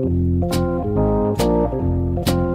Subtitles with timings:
[0.00, 0.44] Thank
[2.28, 2.49] you.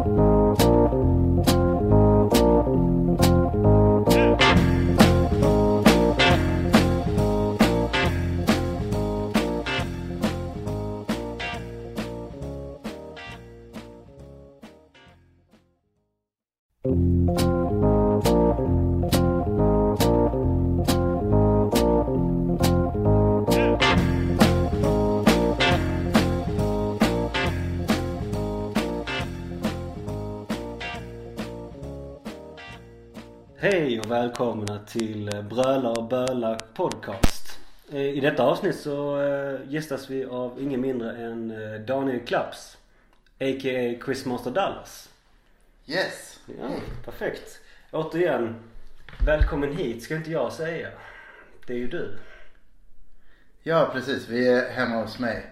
[34.25, 37.59] Välkomna till Bröla och Böla podcast.
[37.91, 42.77] Eh, I detta avsnitt så eh, gästas vi av ingen mindre än eh, Daniel Klaps.
[43.39, 44.05] A.k.a.
[44.05, 45.09] Quizmaster Dallas.
[45.85, 46.39] Yes.
[46.59, 46.69] Ja,
[47.05, 47.59] perfekt.
[47.91, 48.55] Återigen,
[49.25, 50.89] välkommen hit ska inte jag säga.
[51.67, 52.17] Det är ju du.
[53.63, 55.45] Ja precis, vi är hemma hos mig.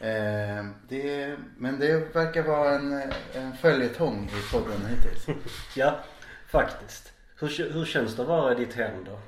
[0.00, 5.26] Eh, det, men det verkar vara en, en följetong i podden hittills.
[5.76, 6.00] Ja,
[6.46, 7.12] faktiskt.
[7.38, 9.18] Hur, hur känns det att vara i ditt hem då?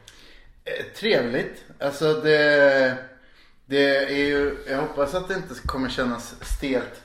[0.64, 1.64] Eh, trevligt.
[1.78, 2.96] Alltså det,
[3.66, 7.02] det är ju, jag hoppas att det inte kommer kännas stelt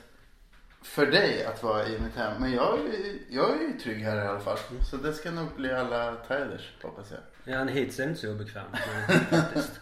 [0.82, 2.32] för dig att vara i mitt hem.
[2.40, 4.58] Men jag, är- jag är ju trygg här i alla fall.
[4.90, 7.20] Så det ska nog bli alla tiders hoppas jag.
[7.54, 8.66] Ja, en hit är inte så obekvämt
[9.08, 9.80] men faktiskt.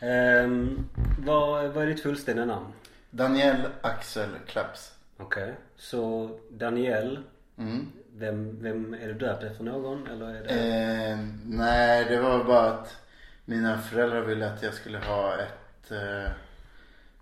[0.00, 0.88] Ehm,
[1.18, 2.72] vad, vad är ditt fullständiga namn?
[3.10, 4.92] Daniel Axel Klaps.
[5.16, 7.18] Okej, så Daniel,
[7.56, 7.92] Mm.
[8.12, 11.10] vem, vem är du döpt efter någon eller är det?
[11.10, 12.96] Eh, nej, det var bara att
[13.44, 16.32] mina föräldrar ville att jag skulle ha ett eh,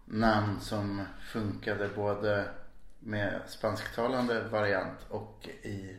[0.05, 2.45] namn som funkade både
[2.99, 5.97] med spansktalande variant och i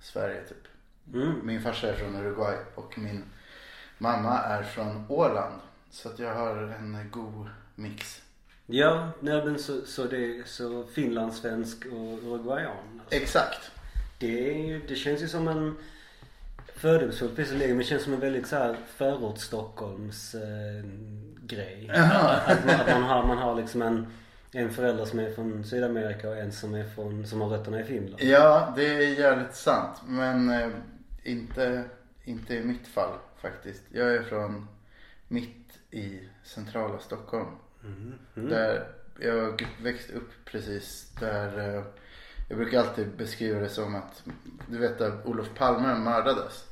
[0.00, 0.68] Sverige typ.
[1.14, 1.46] Mm.
[1.46, 3.24] Min farsa är från Uruguay och min
[3.98, 5.60] mamma är från Åland.
[5.90, 8.22] Så att jag har en god mix.
[8.70, 12.76] Ja, nej, men så, så det är så finlandssvensk och uruguayan.
[13.00, 13.16] Alltså.
[13.16, 13.70] Exakt.
[14.18, 15.76] Det, är, ju- det känns ju som en
[16.76, 20.84] fördomsfullt visserligen men det känns som en väldigt så här förort Stockholms eh,
[21.42, 21.90] grej.
[21.94, 24.06] Att, man, att man har, man har liksom en,
[24.52, 27.84] en förälder som är från Sydamerika och en som är från, som har rötterna i
[27.84, 28.22] Finland.
[28.22, 29.96] Ja, det är jävligt sant.
[30.06, 30.68] Men eh,
[31.24, 31.84] inte,
[32.24, 33.82] inte i mitt fall faktiskt.
[33.92, 34.68] Jag är från
[35.28, 37.46] mitt i centrala Stockholm.
[37.84, 38.18] Mm.
[38.34, 38.86] Där
[39.18, 41.58] jag växte upp precis där.
[41.76, 41.84] Eh,
[42.48, 44.22] jag brukar alltid beskriva det som att,
[44.66, 46.64] du vet där Olof Palme mördades.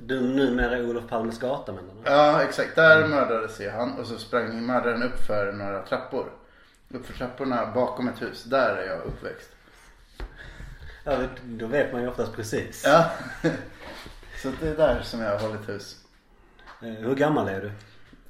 [0.00, 2.10] Du numera Olof Palmes gata menar du?
[2.10, 6.32] Ja exakt, där mördades ju han och så sprang mördaren upp för några trappor.
[6.88, 9.50] Uppför trapporna bakom ett hus, där är jag uppväxt.
[11.04, 12.82] Ja, då vet man ju oftast precis.
[12.86, 13.10] Ja.
[14.42, 15.96] Så det är där som jag har hållit hus.
[16.82, 17.72] Eh, Hur gammal är du?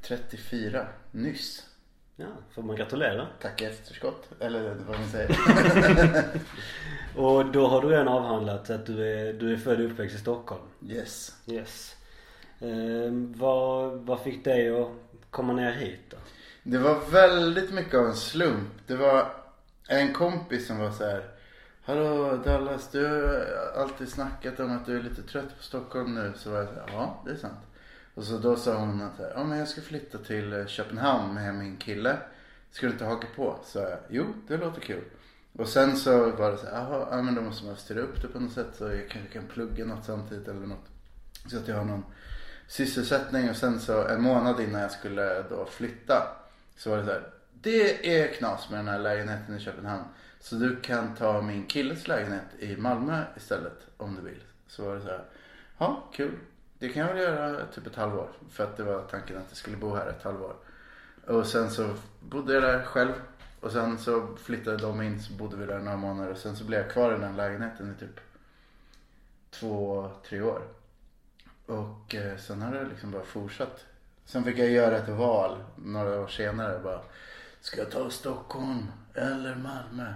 [0.02, 1.66] 34, nyss.
[2.16, 3.26] Ja, får man gratulera.
[3.40, 5.36] Tack i efterskott, eller vad man säger.
[7.16, 10.18] Och då har du redan avhandlat att du är, du är född och uppväxt i
[10.18, 10.62] Stockholm.
[10.88, 11.36] Yes.
[11.46, 11.96] Yes.
[12.60, 14.88] Ehm, vad, vad fick dig att
[15.30, 16.16] komma ner hit då?
[16.62, 18.72] Det var väldigt mycket av en slump.
[18.86, 19.34] Det var
[19.88, 21.24] en kompis som var så här.
[21.82, 23.46] Hallå Dallas, du har
[23.82, 26.32] alltid snackat om att du är lite trött på Stockholm nu.
[26.36, 27.58] Så var jag så här, ja det är sant.
[28.14, 31.54] Och så då sa hon att ja men jag ska flytta till eh, Köpenhamn med
[31.54, 32.18] min kille.
[32.70, 33.58] Ska du inte haka på?
[33.64, 35.04] Så jag, jo det låter kul.
[35.52, 38.22] Och sen så var det så här, jaha, ja men då måste man styra upp
[38.22, 40.86] det på något sätt så jag kanske kan plugga något samtidigt eller något.
[41.50, 42.04] Så att jag har någon
[42.68, 46.36] sysselsättning och sen så en månad innan jag skulle då flytta
[46.76, 47.30] så var det så här.
[47.52, 50.04] Det är knas med den här lägenheten i Köpenhamn.
[50.40, 54.42] Så du kan ta min killes lägenhet i Malmö istället om du vill.
[54.66, 55.24] Så var det så här.
[55.78, 56.38] Ja, kul.
[56.84, 58.28] Det kan jag väl göra typ ett halvår.
[58.50, 60.56] För att det var tanken att jag skulle bo här ett halvår.
[61.26, 63.12] Och sen så bodde jag där själv.
[63.60, 66.30] Och sen så flyttade de in så bodde vi där några månader.
[66.30, 68.20] Och sen så blev jag kvar i den lägenheten i typ
[69.50, 70.62] två, tre år.
[71.66, 73.84] Och eh, sen har det liksom bara fortsatt.
[74.24, 76.78] Sen fick jag göra ett val några år senare.
[76.78, 77.00] Bara,
[77.60, 80.14] ska jag ta Stockholm eller Malmö?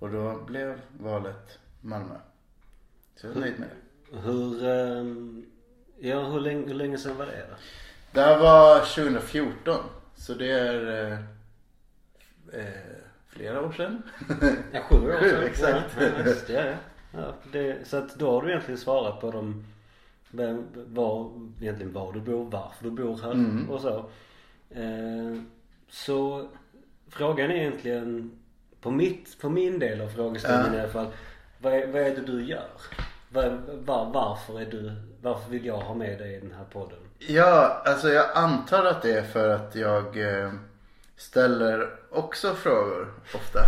[0.00, 2.16] Och då blev valet Malmö.
[3.16, 4.18] Så jag är nöjd med det.
[4.18, 5.46] Hur, ehm,
[6.08, 7.56] ja hur länge, hur länge sedan var det då?
[8.12, 9.76] Det här var 2014.
[10.16, 11.18] Så det är eh,
[12.60, 12.70] eh,
[13.28, 14.02] flera år sedan.
[14.72, 15.42] Ja, sju år Sju, sedan.
[15.42, 15.96] exakt.
[16.00, 16.74] Ja, ja, just ja, ja.
[17.12, 19.64] ja, det, så att då har du egentligen svarat på de,
[20.30, 21.30] vem- var,
[21.60, 23.70] egentligen var du bor, varför du bor här Mm.
[23.70, 23.98] och så.
[24.70, 25.40] Eh,
[25.88, 26.48] så
[27.08, 28.32] frågan är egentligen,
[28.80, 30.78] på, mitt, på min del av frågeställningen Ja.
[30.78, 31.06] i alla fall.
[31.58, 32.68] Vad är, vad är det du gör?
[33.28, 34.92] Var, var, varför är du,
[35.24, 36.98] varför vill jag ha med dig i den här podden?
[37.18, 40.52] Ja, alltså jag antar att det är för att jag eh,
[41.16, 43.60] ställer också frågor ofta.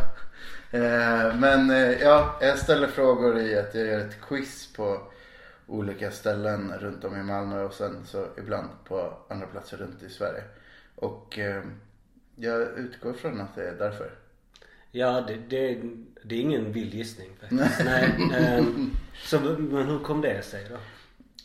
[0.70, 5.02] Eh, men eh, ja, jag ställer frågor i att jag gör ett quiz på
[5.66, 10.08] olika ställen runt om i Malmö och sen så ibland på andra platser runt i
[10.08, 10.42] Sverige.
[10.94, 11.38] Och
[12.36, 14.10] jag utgår från att det är därför.
[14.90, 15.82] Ja, det, det,
[16.22, 17.84] det är ingen vild gissning faktiskt.
[17.84, 18.14] Nej.
[18.34, 18.90] ehm,
[19.24, 20.76] så, men hur kom det sig då?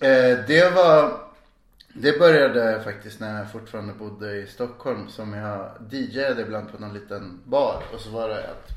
[0.01, 1.21] Eh, det var
[1.93, 6.93] Det började faktiskt när jag fortfarande bodde i Stockholm som jag DJade ibland på någon
[6.93, 8.69] liten bar och så var det att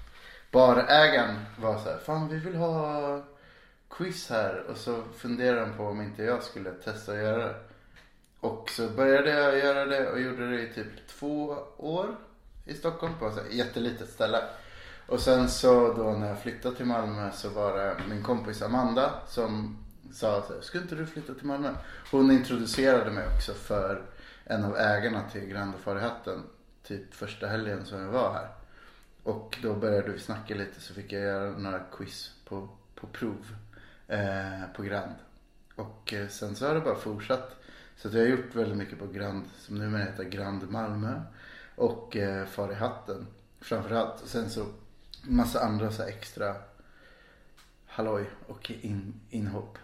[0.53, 3.23] barägaren var så här, fan vi vill ha
[3.91, 7.55] quiz här och så funderade de på om inte jag skulle testa att göra det.
[8.41, 12.17] Och så började jag göra det och gjorde det i typ två år
[12.65, 14.43] i Stockholm på ett jättelitet ställe.
[15.07, 19.11] Och sen så då när jag flyttade till Malmö så var det min kompis Amanda
[19.29, 19.79] som
[20.15, 21.75] sa så här, ska inte du flytta till Malmö?
[22.11, 24.03] Hon introducerade mig också för
[24.45, 26.43] en av ägarna till Grand Far i hatten.
[26.83, 28.49] Typ första helgen som jag var här.
[29.23, 33.57] Och då började vi snacka lite så fick jag göra några quiz på, på prov
[34.09, 35.15] eh, på Grand.
[35.77, 37.57] Och eh, sen så har det bara fortsatt.
[37.97, 41.21] Så att jag har gjort väldigt mycket på Grand som numera heter Grand Malmö.
[41.77, 43.27] Och eh, Far i hatten
[43.61, 44.23] framförallt.
[44.23, 44.67] Och sen så
[45.23, 46.55] massa andra så extra
[47.87, 49.79] halloj och in, inhopp.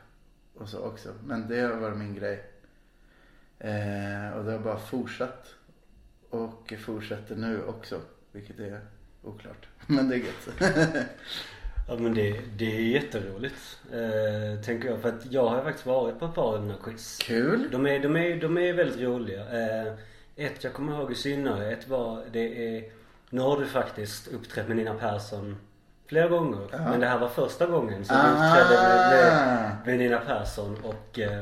[0.60, 1.08] Och så också.
[1.24, 2.44] Men det har varit min grej.
[3.58, 5.54] Eh, och det har bara fortsatt.
[6.30, 8.00] Och fortsätter nu också.
[8.32, 8.80] Vilket är
[9.22, 9.68] oklart.
[9.86, 11.06] Men det är gött.
[11.88, 13.78] Ja men det, det är jätteroligt.
[13.92, 15.00] Eh, tänker jag.
[15.00, 17.18] För att jag har faktiskt varit på ett par av dina quiz.
[17.22, 17.68] Kul.
[17.72, 19.40] De är, de är, de är väldigt roliga.
[19.40, 19.94] Eh,
[20.36, 22.92] ett jag kommer ihåg i synnerhet var, det är,
[23.30, 25.56] nu har du faktiskt uppträtt med Nina Persson
[26.10, 26.68] flera gånger.
[26.72, 26.78] Ja.
[26.78, 28.30] Men det här var första gången som du Ah.
[28.32, 31.38] uppträdde med, med, med Nina Persson och eh,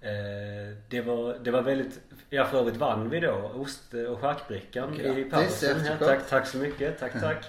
[0.00, 2.00] eh, det, var, det var väldigt,
[2.30, 5.84] ja för övrigt vann vi då ost och charkbrickan i Grattis pausen.
[5.86, 7.44] Ja, tack, tack så mycket, tack tack.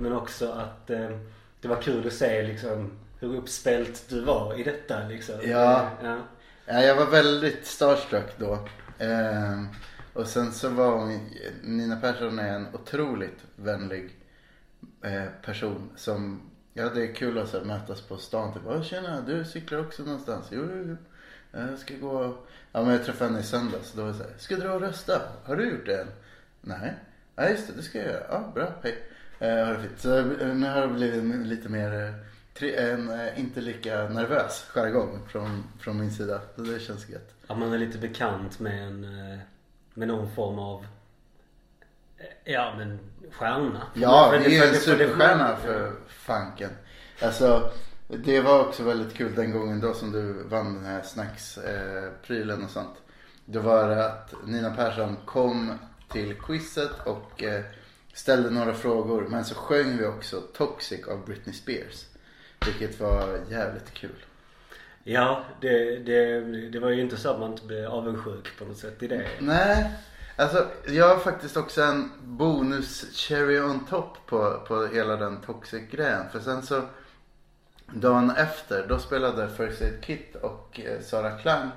[0.00, 1.08] Men också att eh,
[1.60, 5.34] det var kul att se liksom hur uppspelt du var i detta liksom.
[5.42, 5.88] Ja.
[6.02, 6.16] ja.
[6.66, 8.58] Ja, jag var väldigt starstruck då.
[8.98, 9.68] Ehm,
[10.12, 11.30] och sen så var hon,
[11.62, 14.10] Nina Persson är en otroligt vänlig eh,
[15.02, 18.54] Eh, person som, ja det är kul att så här, mötas på stan.
[18.54, 20.46] Typ, Åh, tjena, du cyklar också någonstans?
[20.50, 20.96] Jo, jo, jo.
[21.60, 22.36] Eh, jag ska gå,
[22.72, 23.92] ja men jag träffade henne i söndags.
[23.92, 25.22] Då var det så här, ska du dra och rösta?
[25.44, 26.08] Har du gjort det än?
[26.60, 26.94] Nej.
[27.36, 28.24] Ja just det, det ska jag göra.
[28.28, 29.02] Ja, bra, hej.
[29.38, 30.00] Eh, ha det fint.
[30.00, 32.14] Så eh, nu har det blivit lite mer,
[32.60, 36.40] en inte lika nervös jargong från, från min sida.
[36.56, 37.34] Så det känns gött.
[37.46, 39.00] Ja man är lite bekant med en,
[39.94, 40.86] med någon form av,
[42.44, 42.98] ja men
[43.30, 43.82] stjärna.
[43.94, 46.70] Ja, det är en för för superstjärna för fanken.
[47.22, 47.70] Alltså,
[48.08, 52.70] det var också väldigt kul den gången då som du vann den här snacksprylen och
[52.70, 52.96] sånt.
[53.44, 55.78] Då var det att Nina Persson kom
[56.08, 57.64] till quizet och eh,
[58.12, 59.26] ställde några frågor.
[59.28, 62.06] Men så sjöng vi också Toxic av Britney Spears.
[62.66, 64.24] Vilket var jävligt kul.
[65.04, 68.78] Ja, det, det, det var ju inte så att man inte blev avundsjuk på något
[68.78, 69.28] sätt i det.
[69.38, 69.90] Nej,
[70.36, 75.90] alltså jag har faktiskt också en bonus cherry on top på, på hela den toxic
[75.90, 76.30] grejen.
[76.32, 76.82] För sen så
[77.86, 81.70] dagen efter då spelade First Aid Kit och eh, Sara Klang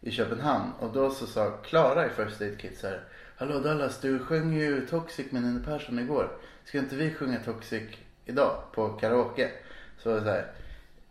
[0.00, 0.72] i Köpenhamn.
[0.78, 3.04] Och då så sa Klara i First Aid Kit så här.
[3.36, 6.36] Hallå Dallas, du sjöng ju Toxic med Nina Persson igår.
[6.64, 7.82] Ska inte vi sjunga Toxic
[8.24, 9.50] idag på karaoke?
[9.98, 10.52] Så var det så här.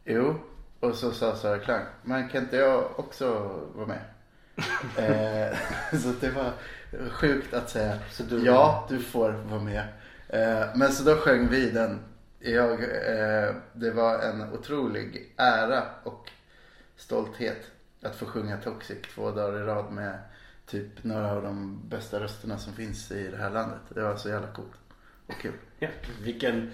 [0.04, 0.36] Jo.
[0.80, 1.86] Och så sa Sara Klang.
[2.02, 3.30] Men kan inte jag också
[3.76, 4.13] vara med?
[4.98, 5.58] Eh,
[6.00, 6.52] så det var
[7.10, 8.00] sjukt att säga.
[8.12, 9.84] Så du- Ja, du får vara med.
[10.30, 12.00] Eh, men så då sjöng vi den.
[12.40, 16.30] Jag, eh, det var en otrolig ära och
[16.98, 17.58] stolthet
[18.02, 20.20] att få sjunga Toxic två dagar i rad med
[20.66, 23.80] typ några av de bästa rösterna som finns i det här landet.
[23.90, 24.72] Det var så jävla coolt
[25.28, 25.54] och kul.
[25.80, 25.88] Ja,
[26.24, 26.72] vilken,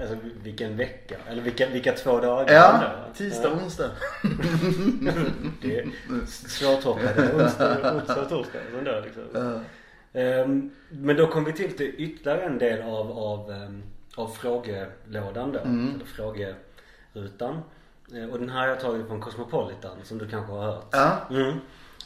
[0.00, 1.16] alltså vilken vecka.
[1.28, 2.54] Eller vilka, vilka två dagar.
[2.54, 2.82] Ja,
[3.14, 3.90] tisdag, Ja, onsdag.
[5.62, 5.88] det är
[6.26, 8.58] svårtoppade onsdag, onsdag och torsdag.
[8.74, 9.64] Sån där liksom.
[10.12, 13.82] Ehm, men då kom vi till till ytterligare en del av, av, ehm,
[14.16, 15.58] av frågelådan då.
[15.58, 15.94] Mm.
[15.94, 17.60] Eller frågerutan.
[18.14, 20.86] Eh, Och den här har jag tagit från Cosmopolitan som du kanske har hört.
[20.90, 21.16] Ja.
[21.30, 21.58] Mm.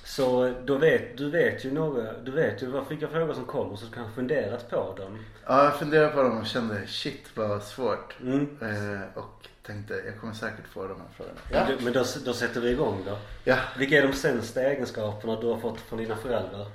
[0.05, 3.77] Så då vet, du vet ju några, du vet ju vad, vilka frågor som kommer
[3.77, 5.25] så du kan ha funderat på dem.
[5.47, 8.17] ja, jag funderade på dem och kände shit vad svårt.
[8.21, 8.59] Mm.
[8.63, 11.67] Eh, och tänkte jag kommer säkert få de här frågorna.
[11.79, 13.19] Du- Men då, då sätter vi igång då.
[13.45, 13.59] Ja.
[13.79, 16.67] Vilka är de sämsta egenskaperna du har fått från dina föräldrar?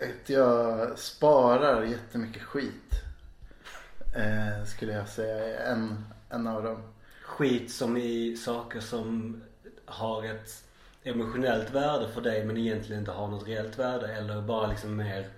[0.00, 2.92] Att jag sparar jättemycket skit.
[4.16, 6.82] Eh, skulle jag säga är en, en av dem.
[7.24, 9.40] Skit som i saker som
[9.90, 10.64] har ett
[11.04, 15.28] emotionellt värde för dig men egentligen inte har något reellt värde eller bara liksom mer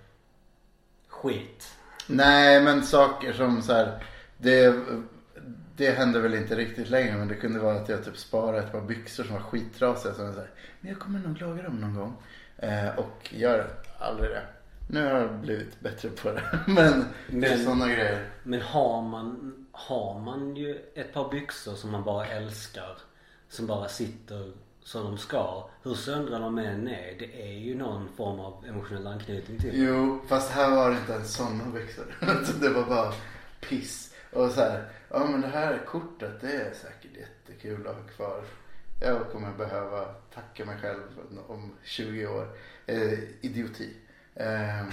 [1.07, 1.77] skit.
[2.07, 4.03] Nej men saker som så här.
[4.37, 4.75] Det,
[5.75, 8.71] det hände väl inte riktigt längre men det kunde vara att jag typ sparade ett
[8.71, 10.13] par byxor som var skittrasiga.
[10.13, 10.49] Så jag, så här,
[10.81, 12.13] men jag kommer nog laga dem någon gång.
[12.57, 13.67] Eh, och gör
[13.99, 14.43] aldrig det.
[14.89, 16.41] Nu har jag blivit bättre på det.
[16.67, 18.29] Men, det är Men- sådana grejer.
[18.43, 22.97] Men har man, har man ju ett par byxor som man bara älskar.
[23.53, 24.51] Som bara sitter
[24.83, 25.69] som de ska.
[25.83, 27.15] Hur söndrar de än är.
[27.19, 29.71] Det är ju någon form av emotionell anknytning till.
[29.73, 31.63] Jo, fast här var det inte ens sådana.
[32.19, 33.13] Alltså, det var bara
[33.69, 34.13] piss.
[34.31, 38.43] Och så här, ja men det här kortet det är säkert jättekul att ha kvar.
[39.01, 41.01] Jag kommer behöva tacka mig själv
[41.47, 42.47] om 20 år.
[42.85, 43.93] Eh, idioti.
[44.35, 44.85] Eh,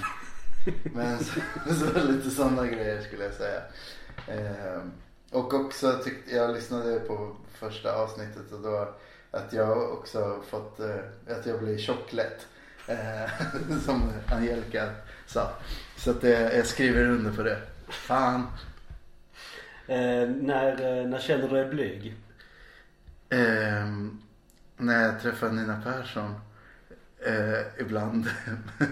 [0.94, 1.40] men så,
[1.74, 3.62] så lite sådana grejer skulle jag säga.
[4.28, 4.82] Eh,
[5.30, 8.94] och också tyckte jag lyssnade på första avsnittet och då
[9.30, 12.46] att jag också fått, eh, att jag blir tjocklätt.
[12.86, 13.30] Eh,
[13.84, 14.90] som Angelica
[15.26, 15.50] sa.
[15.96, 17.58] Så att det, jag skriver under på det.
[17.88, 18.46] Fan.
[19.86, 22.14] Eh, när, eh, när känner du dig blyg?
[23.28, 24.22] Ehm,
[24.76, 26.34] när jag träffar Nina Persson.
[27.26, 28.26] Eh, ibland.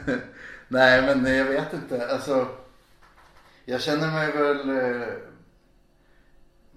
[0.69, 2.09] Nej men jag vet inte.
[2.09, 2.49] Alltså.
[3.65, 5.09] Jag känner mig väl eh,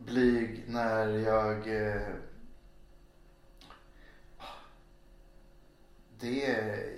[0.05, 1.85] blyg när jag.
[1.87, 2.01] Eh,
[6.19, 6.95] det är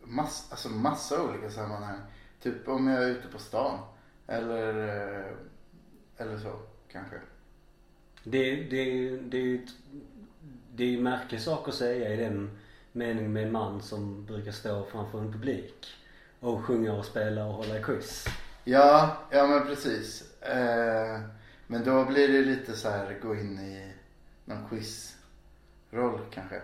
[0.00, 1.98] mass, alltså massa olika sammanhang.
[2.42, 3.78] Typ om jag är ute på stan.
[4.26, 5.32] Eller, eh,
[6.16, 6.60] eller så
[6.92, 7.16] kanske.
[8.24, 8.66] Det, det,
[9.16, 9.70] det är ju ett-
[10.74, 12.58] det är ju en märklig sak att säga i den
[12.92, 15.86] meningen med en man som brukar stå framför en publik.
[16.40, 18.24] Och sjunga och spela och hålla quiz.
[18.64, 20.40] Ja, ja men precis.
[20.42, 21.20] Eh,
[21.66, 23.92] men då blir det lite så här gå in i
[24.44, 26.56] någon quizroll kanske.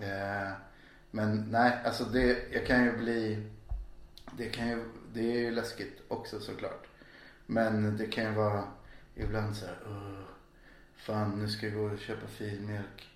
[0.00, 0.52] Eh,
[1.10, 3.46] men nej, alltså det, jag kan ju bli,
[4.36, 6.86] det kan ju, det är ju läskigt också såklart.
[7.46, 8.64] Men det kan ju vara
[9.14, 10.22] ibland så här, Oh,
[10.96, 13.10] fan nu ska jag gå och köpa filmjölk.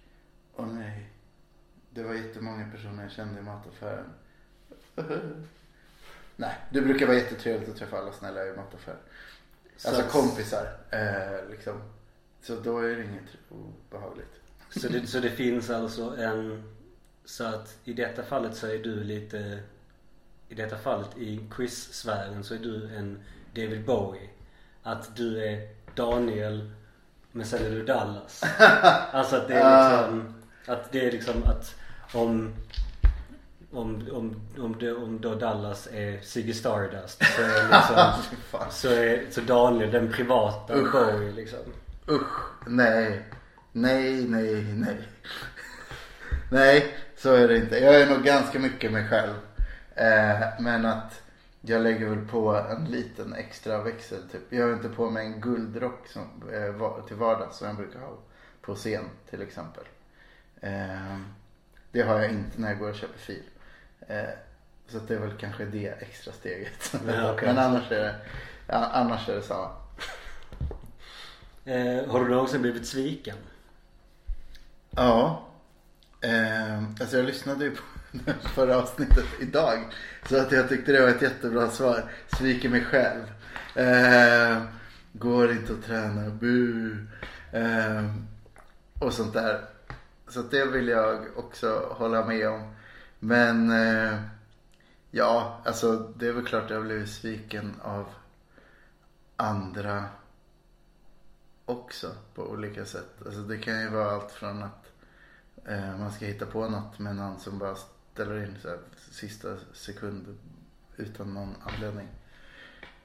[0.57, 1.11] Åh nej,
[1.91, 4.13] det var jättemånga personer jag kände i mataffären.
[6.37, 8.99] Nej, det brukar vara jättetrevligt att träffa alla snälla i mataffären
[9.77, 11.83] så Alltså att- kompisar eh, liksom.
[12.43, 14.41] Så då är det inget obehagligt.
[14.71, 16.73] Så det, så det finns alltså en...
[17.25, 19.59] Så att i detta fallet så är du lite...
[20.49, 23.23] I detta fallet i quiz-sfären så är du en
[23.55, 24.29] David Bowie.
[24.83, 26.71] Att du är Daniel
[27.33, 28.43] men sen är du Dallas.
[29.13, 30.35] Alltså att det är liksom...
[30.67, 31.75] Att det är liksom att
[32.15, 32.55] om...
[33.77, 38.71] Om, om, om, det, om då Dallas är Ziggy Stardust så är liksom...
[38.71, 40.93] Så är så Daniel den privata Usch.
[40.93, 41.59] Bowie liksom.
[42.09, 43.23] Usch, nej.
[43.73, 45.09] Nej, nej, nej.
[46.51, 47.79] nej, så är det inte.
[47.79, 49.35] Jag är nog ganska mycket mig själv.
[49.95, 51.23] Eh, men att
[51.61, 54.43] jag lägger väl på en liten extra växel typ.
[54.53, 58.19] Jag har inte på mig en guldrock som, eh, till vardags som jag brukar ha
[58.61, 59.85] på scen till exempel.
[60.61, 61.19] Eh,
[61.93, 63.43] det har jag inte när jag går och köper fil.
[64.01, 64.31] Eh,
[64.89, 66.95] så det är väl kanske det extra steget.
[67.07, 67.49] Ja, okej.
[67.55, 68.15] Men annars är det,
[68.75, 69.71] annars är det samma.
[71.65, 73.37] Eh, har du någonsin blivit sviken?
[74.91, 75.49] Ja.
[76.21, 77.83] Eh, alltså jag lyssnade ju på
[78.49, 79.85] förra avsnittet idag.
[80.29, 82.05] Så att jag tyckte det var ett jättebra svar.
[82.39, 83.23] Sviker mig själv.
[83.75, 84.63] Eh,
[85.13, 86.31] går inte att träna.
[86.31, 86.97] Bu.
[87.53, 88.05] Eh,
[89.01, 89.61] och sånt där.
[90.29, 92.76] Så att det vill jag också hålla med om.
[93.27, 94.21] Men eh,
[95.11, 98.07] ja, alltså det är väl klart jag har blivit sviken av
[99.37, 100.05] andra
[101.65, 103.27] också på olika sätt.
[103.27, 104.93] Alltså det kan ju vara allt från att
[105.65, 107.77] eh, man ska hitta på något med någon som bara
[108.13, 108.79] ställer in så här,
[109.11, 110.39] sista sekund
[110.97, 112.09] utan någon anledning.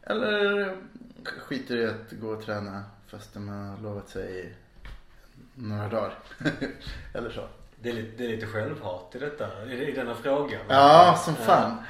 [0.02, 0.78] Eller
[1.24, 4.56] skiter i att gå och träna fast man har lovat sig
[5.56, 6.20] några dagar.
[7.14, 7.48] Eller så.
[7.82, 10.60] Det är lite, det är lite självhat i detta, i, denna frågan.
[10.70, 11.78] Ja, som fan.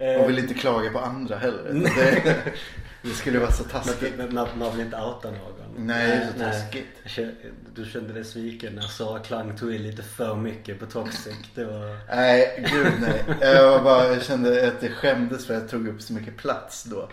[0.00, 1.72] Eh, Och vill inte klaga på andra heller.
[1.72, 2.36] Det,
[3.02, 4.14] det skulle vara så taskigt.
[4.16, 5.74] men, men man vill inte outa någon.
[5.76, 6.86] Nej, det är så taskigt.
[7.04, 7.34] Kände-
[7.74, 11.34] Du kände dig sviken när Sara Klang tog i lite för mycket på Toxic.
[11.54, 11.98] Det var...
[12.16, 13.24] Nej, gud nej.
[13.40, 16.36] Jag, var bara, jag kände att jag skämdes för att jag tog upp så mycket
[16.36, 17.08] plats då.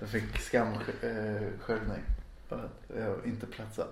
[0.00, 2.02] Jag fick skamsköljning.
[2.48, 3.88] För att jag inte platsade.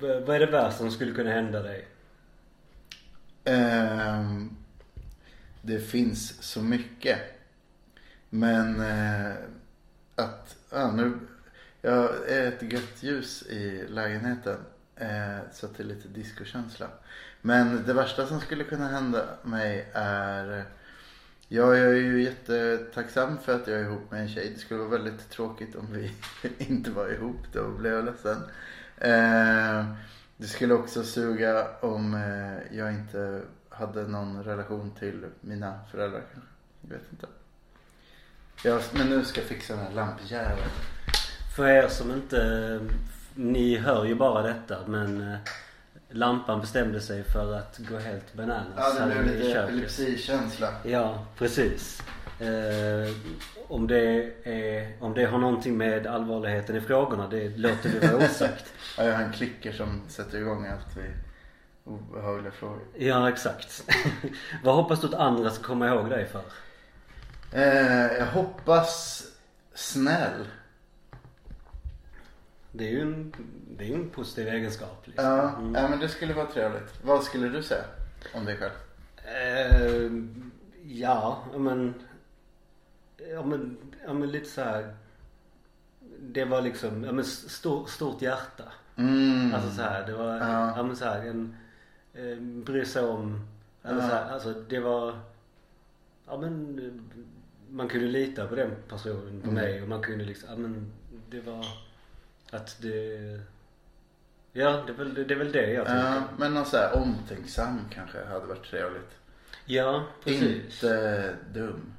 [0.00, 1.88] V- Vad är det värsta som skulle kunna hända dig?
[3.44, 4.56] Ehm,
[5.62, 7.18] det finns så mycket.
[8.30, 9.32] Men eh,
[10.14, 11.18] att, ja, nu,
[11.82, 14.58] jag är ett gött ljus i lägenheten.
[14.96, 16.86] Eh, så att det är lite diskokänsla.
[17.42, 20.64] Men det värsta som skulle kunna hända mig är
[21.48, 24.50] Ja, Jag är ju jättetacksam för att jag är ihop med en tjej.
[24.54, 26.10] Det skulle vara väldigt tråkigt om vi
[26.58, 27.36] inte var ihop.
[27.52, 28.36] Då blev jag ledsen.
[28.98, 29.84] Eh,
[30.36, 36.50] det skulle också suga om eh, jag inte hade någon relation till mina föräldrar kanske.
[36.80, 37.26] Jag vet inte.
[38.64, 40.70] Ja, men nu ska jag fixa den här lampjäveln.
[41.56, 42.80] För er som inte...
[43.34, 45.38] Ni hör ju bara detta men eh,
[46.10, 48.66] lampan bestämde sig för att gå helt bananas
[48.98, 50.68] Ja, det blev lite epilepsikänsla.
[50.82, 52.02] Ja, precis.
[52.40, 53.10] Eh,
[53.68, 58.16] om, det är, om det har någonting med allvarligheten i frågorna, det låter vi vara
[58.24, 58.72] osagt.
[58.98, 61.12] Ja, jag har en klicker som sätter igång allt vid
[61.84, 62.80] obehagliga frågor.
[62.98, 63.90] Ja, exakt.
[64.64, 66.42] Vad hoppas du att andra ska komma ihåg dig för?
[67.52, 69.22] Eh, jag hoppas
[69.74, 70.44] snäll.
[72.72, 73.32] Det är ju en,
[73.78, 75.02] det är en positiv egenskap.
[75.04, 75.24] Liksom.
[75.24, 75.74] Ja, Mm.
[75.74, 76.94] ja, men det skulle vara trevligt.
[77.04, 77.84] Vad skulle du säga
[78.34, 78.72] om dig själv?
[79.24, 80.10] Eh,
[80.84, 81.94] ja, men...
[83.32, 84.94] Ja men, ja, men lite så här.
[86.20, 88.64] Det var liksom, ja men stor, stort hjärta.
[88.96, 89.54] Mm.
[89.54, 90.72] Alltså så här, det var, Ja.
[90.76, 91.56] ja, men så här, en,
[92.14, 93.46] eh, bry sig om,
[93.82, 94.08] eller Ja.
[94.08, 95.18] så här, alltså det var,
[96.26, 96.80] ja men
[97.70, 99.54] man kunde lita på den personen, på Mm.
[99.54, 100.92] mig och man kunde liksom, ja men
[101.30, 101.66] det var
[102.50, 103.40] att det,
[104.52, 105.98] ja det är väl det, är väl det jag tycker.
[106.14, 109.18] Ja, men någon så här omtänksam kanske hade varit trevligt.
[109.64, 110.64] Ja, precis.
[110.84, 111.92] Inte dum.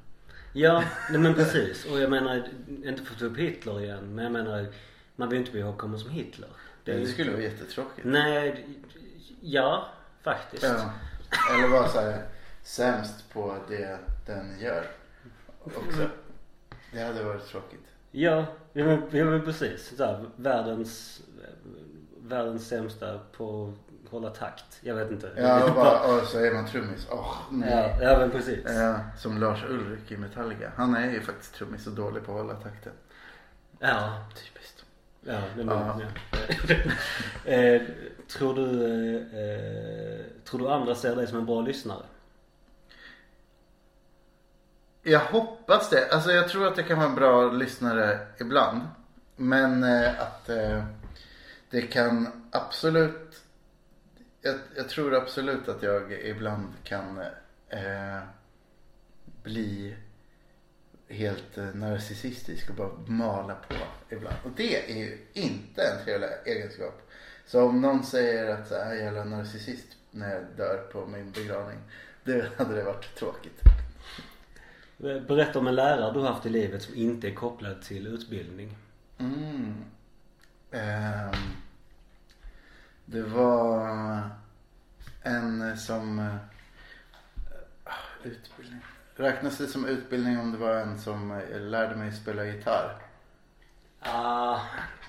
[0.58, 1.84] Ja, nej, men precis.
[1.84, 2.48] Och jag menar,
[2.84, 4.66] inte för att ta upp Hitler igen, men jag menar,
[5.16, 6.48] man vill inte bli ihågkommen som Hitler.
[6.84, 8.06] Det, ju- skulle vara jättetråkigt.
[8.06, 8.66] Nej,
[9.40, 9.88] ja,
[10.22, 10.62] faktiskt.
[10.62, 10.90] Ja.
[11.54, 12.22] Eller vara så här
[12.62, 14.84] sämst på det den gör.
[15.62, 16.08] Också.
[16.92, 17.84] Det hade varit tråkigt.
[18.10, 19.96] Ja, ja men, ja, men precis.
[19.96, 21.20] Så här, världens,
[22.22, 23.72] världens sämsta på
[24.10, 24.64] hålla takt.
[24.80, 25.30] Jag vet inte.
[25.36, 27.06] Ja, och, bara, och så är man trummis.
[27.10, 27.96] Åh, nej.
[28.00, 28.64] ja, ja, men precis.
[28.66, 30.72] Ja, som Lars Ulrik i Metallica.
[30.76, 32.92] Han är ju faktiskt trummis och dålig på att hålla takten.
[33.78, 34.84] Ja, Typiskt.
[35.20, 36.00] ja, men, Ja.
[36.00, 36.74] ja.
[37.52, 37.82] eh,
[38.28, 42.02] tror du, eh, tror du andra ser dig som en bra lyssnare?
[45.02, 46.08] Jag hoppas det.
[46.12, 48.80] Alltså jag tror att jag kan vara en bra lyssnare ibland.
[49.36, 50.84] Men eh, att eh,
[51.70, 53.42] det kan absolut.
[54.42, 57.20] Jag, jag tror absolut att jag ibland kan
[57.68, 58.20] eh,
[59.42, 59.96] bli
[61.08, 63.74] helt eh, narcissistisk och bara mala på
[64.10, 64.36] ibland.
[64.44, 67.10] Och det är ju inte en trevlig egenskap.
[67.46, 71.78] Så om någon säger att jag är narcissist när jag dör på min begravning.
[72.24, 73.60] Det hade det varit tråkigt.
[74.98, 78.76] Berätta om en lärare du har haft i livet som inte är kopplad till utbildning.
[79.18, 79.84] Mm.
[80.70, 81.32] Ehm,
[83.10, 83.88] det var
[85.22, 86.18] en som...
[86.18, 86.34] eh,
[88.22, 88.80] utbildning.
[89.16, 92.96] Räknas det som utbildning om det var en som eh, lärde mig spela gitarr?
[94.00, 94.60] Ah,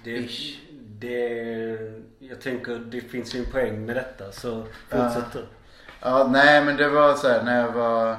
[0.04, 0.60] det, Ish.
[0.82, 1.30] det,
[2.20, 5.46] jag tänker det finns ju en poäng med detta så fortsätt du.
[6.02, 8.12] Ja, nej men det var så här när jag var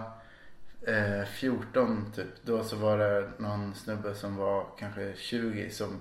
[0.87, 2.27] eh, 14 typ.
[2.43, 6.01] Då så var det någon snubbe som var kanske 20 som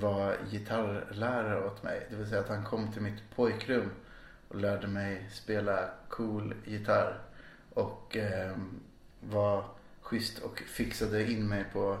[0.00, 2.06] var gitarrlärare åt mig.
[2.10, 3.90] Det vill säga att han kom till mitt pojkrum
[4.48, 7.18] och lärde mig spela cool gitarr.
[7.74, 8.56] Och eh,
[9.20, 9.64] var
[10.00, 11.98] schysst och fixade in mig på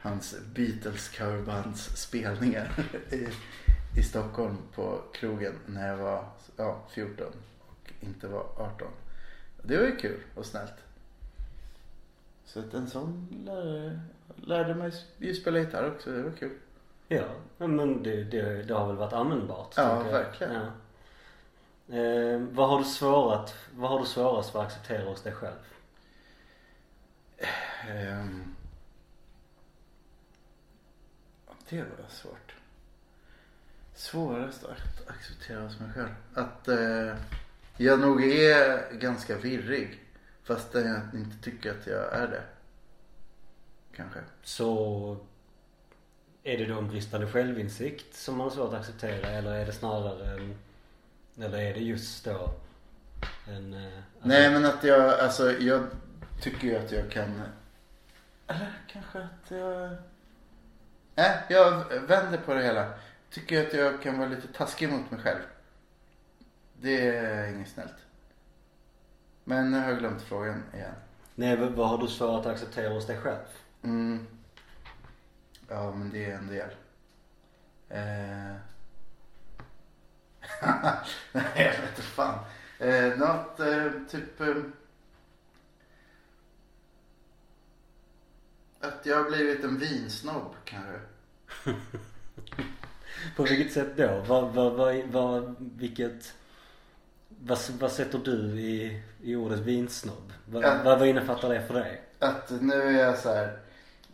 [0.00, 3.28] hans Beatles coverbands spelningar i,
[3.98, 6.24] i Stockholm på krogen när jag var
[6.56, 7.26] ja, 14
[7.58, 8.88] och inte var 18.
[9.62, 10.74] Det var ju kul och snällt.
[12.44, 14.00] Så att en sån lärare
[14.36, 16.10] lärde mig ju spela gitarr också.
[16.10, 16.58] Det var kul.
[17.08, 17.24] Ja,
[17.56, 19.74] men det, det, det har väl varit användbart.
[19.76, 20.54] Ja, verkligen.
[20.54, 20.66] Ja.
[21.96, 25.56] Eh, vad har du svårat, vad har du svårast för att acceptera hos dig själv?
[27.88, 28.54] Ehm.
[31.68, 32.54] Det var svårt.
[33.94, 36.14] Svårast att acceptera hos mig själv.
[36.34, 37.16] Att eh,
[37.76, 40.02] jag nog är ganska virrig.
[40.42, 42.42] Fast jag inte tycker att jag är det.
[43.96, 44.20] Kanske.
[44.42, 45.16] Så
[46.52, 49.72] är det då en bristande självinsikt som man har svårt att acceptera eller är det
[49.72, 50.54] snarare en,
[51.44, 52.50] eller är det just då
[53.48, 53.74] en...
[53.74, 55.86] eh, Alltså, Nej men att jag, alltså jag
[56.40, 57.42] tycker ju att jag kan
[58.46, 59.96] Eller kanske att jag
[61.14, 62.90] Nej, jag vänder på det hela.
[63.30, 65.40] Tycker att jag kan vara lite taskig mot mig själv.
[66.80, 67.94] Det är inget snällt.
[69.44, 70.94] Men nu har jag glömt frågan igen.
[71.34, 73.38] Nej, vad vad har du svårt att acceptera hos dig själv?
[73.82, 74.26] Mm.
[75.68, 76.70] Ja men det är en del.
[77.88, 78.56] Eh...
[81.32, 82.38] Nej jag vet inte fan.
[82.78, 84.40] Eh, något eh, typ.
[84.40, 84.56] Eh...
[88.80, 91.00] Att jag har blivit en vinsnobb kanske.
[93.36, 94.24] På vilket sätt då?
[94.26, 96.34] Vad, vad, vad, vad, vilket...
[97.28, 100.32] Vad, vad sätter du i, i ordet vinsnobb?
[100.44, 102.02] Vad, vad, vad innefattar det för dig?
[102.18, 103.58] Att nu är jag så här.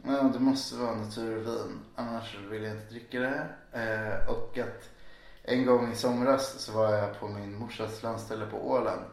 [0.06, 1.80] Ja, det måste vara naturvin.
[1.94, 3.48] Annars vill jag inte dricka det.
[3.72, 4.90] Eh, och att
[5.42, 9.04] en gång i somras så var jag på min morsas landställe på Åland.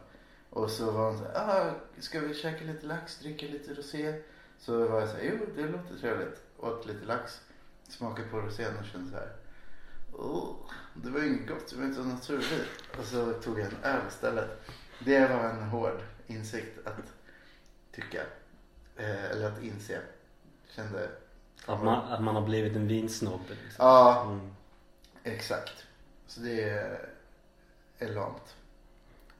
[0.50, 1.32] Och så var hon så här.
[1.34, 4.22] Ah, ska vi käka lite lax, dricka lite rosé?
[4.58, 5.22] Så var jag så här.
[5.22, 6.42] Jo, det låter trevligt.
[6.58, 7.40] Åt lite lax.
[7.88, 9.32] Smakade på rosén och kände så här.
[10.12, 10.56] Oh,
[10.94, 12.64] det var ju inget gott, det var inte naturvin.
[12.98, 14.70] Och så tog jag en öl istället.
[15.04, 17.12] Det var en hård insikt att
[17.92, 18.22] tycka.
[18.96, 20.00] Eh, eller att inse.
[20.76, 21.08] Kände.
[21.66, 23.74] Att man, att man har blivit en vinsnobb liksom.
[23.86, 24.50] Ja, Mm.
[25.24, 25.86] exakt.
[26.26, 27.08] Så det är,
[27.98, 28.56] är lamt.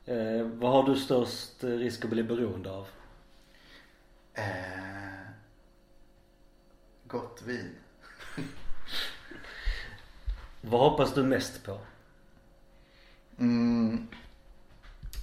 [0.06, 2.86] Eh, vad har du störst risk att bli beroende av?
[4.34, 5.26] Eh,
[7.06, 7.74] gott vin.
[10.60, 11.78] Vad hoppas du mest på?
[13.38, 14.08] Mm,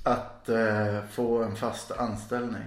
[0.03, 2.63] att eh, få en fast anställning.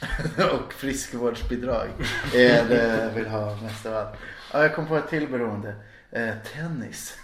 [0.52, 1.88] och friskvårdsbidrag
[2.34, 4.16] är det jag vill ha mest av allt.
[4.52, 5.74] Ja, jag kom på ett till beroende.
[6.10, 7.18] Eh, tennis.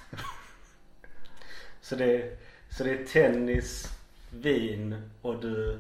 [1.81, 2.37] Så det, är,
[2.71, 3.89] så det är tennis,
[4.31, 5.79] vin och du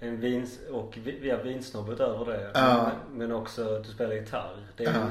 [0.00, 2.50] en vins och vi, har vinsnobb utöver det.
[2.54, 2.92] Ja.
[3.08, 4.66] Men, men också du spelar gitarr.
[4.76, 5.06] Det är, Ja.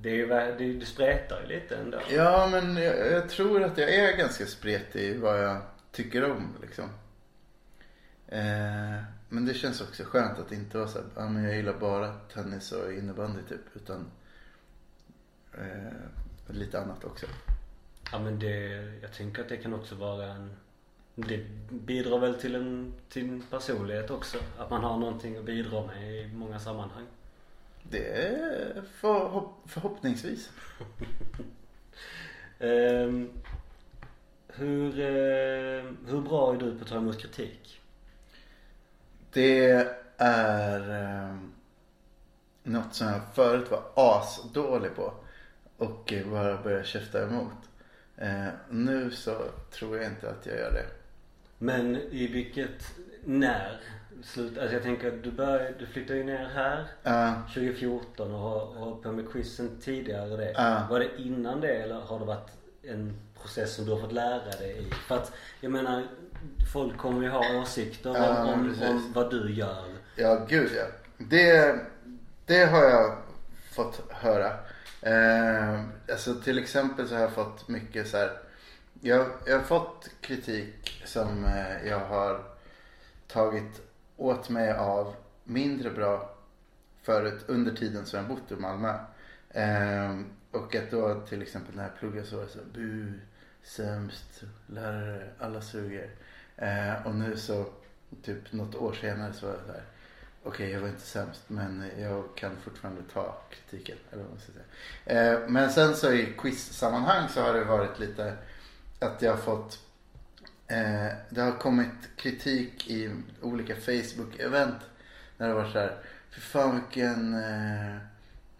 [0.00, 1.98] det är det spretar ju lite ändå.
[2.10, 5.60] Ja, men jag, jag tror att jag är ganska spretig i vad jag
[5.92, 6.84] tycker om liksom.
[8.28, 9.02] Eh,
[9.34, 12.14] men det känns också skönt att inte vara så här, ja men jag gillar bara
[12.14, 13.76] tennis och innebandy typ.
[13.76, 14.10] Utan
[15.52, 17.26] eh, lite annat också.
[18.12, 18.58] Ja men det,
[19.02, 20.56] jag tänker att det kan också vara en
[21.14, 24.38] det bidrar väl till en, till en personlighet också.
[24.58, 27.06] Att man har någonting att bidra med i många sammanhang.
[27.82, 30.50] Det är för, förhoppningsvis.
[32.58, 33.30] Ehm,
[34.48, 37.80] hur, eh, hur bra är du på att ta emot kritik?
[39.34, 41.36] Det är eh,
[42.62, 45.14] något som jag förut var asdålig på.
[45.76, 47.52] Och bara började käfta emot.
[48.16, 49.36] Eh, nu så
[49.70, 50.86] tror jag inte att jag gör det.
[51.58, 52.94] Men i vilket,
[53.24, 53.80] när?
[54.22, 58.40] Slut, alltså jag tänker att du började, du flyttade ju ner här Ja, 2014 och
[58.40, 60.52] har hållit på med quizen tidigare det.
[60.52, 60.86] Ja.
[60.90, 62.50] Var det innan det eller har det varit
[62.82, 64.90] en process som du har fått lära dig i?
[64.90, 66.02] För att jag menar,
[66.72, 69.84] folk kommer ju ha åsikter Ja, om, om, vad du gör.
[70.16, 70.84] ja gud ja.
[71.18, 71.80] Det,
[72.46, 73.18] det har jag
[73.72, 74.46] fått höra.
[75.00, 75.80] Eh,
[76.12, 78.30] alltså till exempel så har jag fått mycket så här.
[79.00, 82.44] Jag, jag har fått kritik som eh, jag har
[83.28, 83.82] tagit
[84.16, 86.34] åt mig av mindre bra
[87.02, 88.94] förut under tiden som jag bott i Malmö.
[89.50, 90.18] Eh,
[90.50, 93.12] och att då till exempel när jag pluggade så var det så bu,
[93.62, 96.10] sämst, lärare, alla suger.
[96.56, 97.66] Eh, och nu så
[98.22, 99.82] typ något år senare så var jag så här.
[100.42, 103.96] Okej, jag var inte sämst men jag kan fortfarande ta kritiken.
[104.12, 105.32] Eller vad man ska säga.
[105.34, 108.36] Eh, men sen så i quiz-sammanhang så har det varit lite
[108.98, 109.78] att jag har fått
[110.66, 113.10] eh, Det har kommit kritik i
[113.42, 114.78] olika Facebook-event.
[115.36, 115.98] När det var så här.
[116.30, 117.96] För fan vilken eh,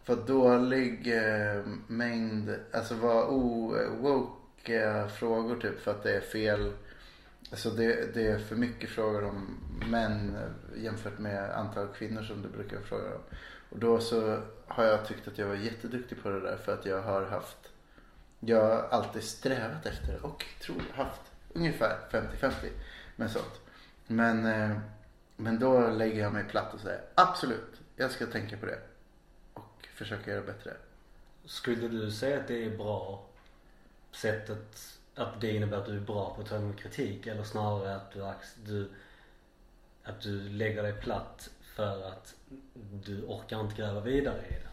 [0.06, 6.72] vad dålig eh, mängd, alltså vad o-woke eh, frågor typ för att det är fel.
[7.54, 9.58] Alltså det, det är för mycket frågor om
[9.90, 10.36] män
[10.76, 13.20] jämfört med antal kvinnor som du brukar fråga om.
[13.70, 16.86] Och då så har jag tyckt att jag var jätteduktig på det där för att
[16.86, 17.72] jag har haft
[18.40, 21.20] Jag har alltid strävat efter och tror haft
[21.52, 22.52] ungefär 50-50
[23.16, 23.60] med sånt.
[24.06, 24.78] Men, eh,
[25.36, 28.78] men då lägger jag mig platt och säger absolut, jag ska tänka på det.
[29.52, 30.72] Och försöka göra bättre.
[31.44, 33.26] Skulle du säga att det är bra
[34.12, 37.96] sättet att det innebär att du är bra på att ta emot kritik eller snarare
[37.96, 38.24] att du,
[38.64, 38.90] du,
[40.04, 42.34] att du lägger dig platt för att
[42.92, 44.70] du orkar inte gräva vidare i den?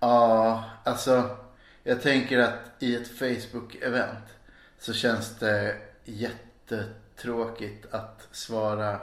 [0.00, 1.36] Ja, alltså
[1.82, 4.26] jag tänker att i ett Facebook-event
[4.78, 9.00] så känns det jättetråkigt att svara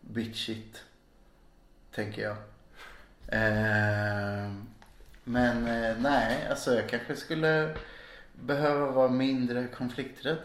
[0.00, 0.84] bitchigt.
[1.94, 2.36] Tänker jag.
[3.28, 4.52] Eh,
[5.24, 7.76] men eh, nej, alltså jag kanske skulle
[8.42, 10.38] behöva vara mindre konflikträdd.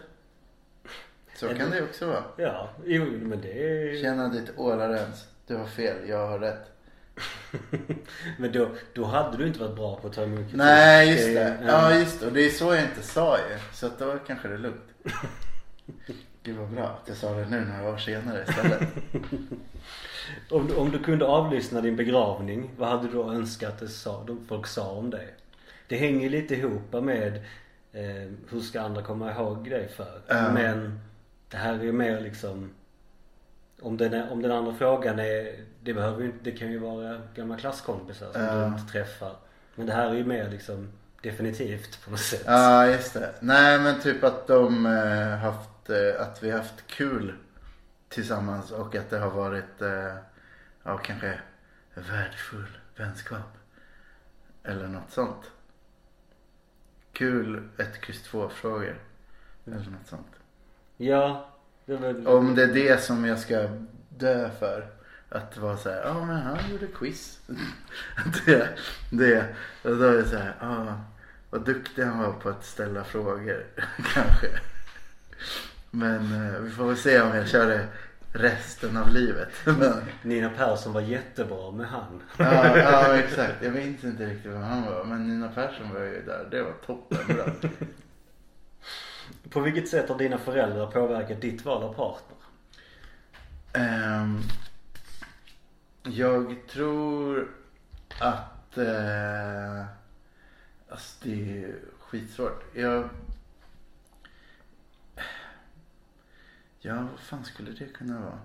[1.35, 2.23] Så kan det också vara.
[2.37, 4.01] Ja, jo men det är...
[4.01, 5.27] Känna ditt ålarens.
[5.47, 6.71] Du har fel, jag har rätt.
[8.37, 10.55] Men då, då hade du inte varit bra på att ta emot kritik.
[10.55, 11.57] Nej, just det.
[11.65, 11.95] Ja.
[11.95, 12.25] Just det.
[12.27, 13.57] Och det är så jag inte sa ju.
[13.73, 14.83] Så att då kanske det är lugnt.
[16.43, 18.81] Gud vad bra att jag sa det nu några år senare istället.
[20.51, 24.67] Om, du- om du kunde avlyssna din begravning, vad hade du då önskat att folk
[24.67, 25.33] sa om dig?
[25.87, 27.45] Det hänger lite ihop med
[27.93, 30.21] eh, hur ska andra komma ihåg dig för?
[30.27, 30.51] Ja.
[30.51, 30.99] Men
[31.49, 32.69] det här är ju mer liksom
[33.81, 36.77] om den, är, om den andra frågan är, det behöver ju inte, det kan ju
[36.79, 38.55] vara gamla klasskompisar som Ja.
[38.55, 39.35] du inte träffar.
[39.75, 42.43] Men det här är ju mer liksom definitivt på något sätt.
[42.45, 43.33] Ja just det.
[43.39, 47.33] Nej men typ att de eh, haft, eh, att vi haft kul
[48.09, 50.15] tillsammans och att det har varit, eh,
[50.83, 51.39] ja kanske
[51.93, 53.57] värdefull vänskap.
[54.63, 55.51] Eller något sånt.
[57.17, 58.95] Kul ett kryss två frågor.
[59.65, 60.35] Eller något sånt.
[60.97, 61.49] Ja,
[61.85, 62.27] det väl...
[62.27, 63.69] Om det är det som jag ska
[64.09, 64.87] dö för.
[65.29, 67.39] Att vara så här, ja men han gjorde quiz.
[68.45, 68.69] det,
[69.11, 69.45] det.
[69.83, 71.01] Och då är det så här, ja
[71.49, 73.65] vad duktig han var på att ställa frågor.
[74.13, 74.47] Kanske.
[75.91, 77.87] Men eh, vi får väl se om jag kör det
[78.31, 79.49] resten av livet.
[79.65, 82.23] Men, Nina Persson var jättebra med han.
[82.37, 83.63] ja, ja exakt.
[83.63, 85.03] Jag minns inte riktigt vem han var.
[85.03, 86.47] Men Nina Persson var ju där.
[86.51, 87.19] Det var toppen.
[89.49, 92.37] På vilket sätt har dina föräldrar påverkat ditt val av partner?
[93.73, 94.39] Ehm,
[96.03, 97.47] jag tror
[98.19, 98.77] att...
[98.77, 99.85] Uh,
[100.89, 102.63] alltså det är skitsvårt.
[102.75, 103.09] Jag...
[106.87, 108.39] Ja, vad fan skulle det kunna vara?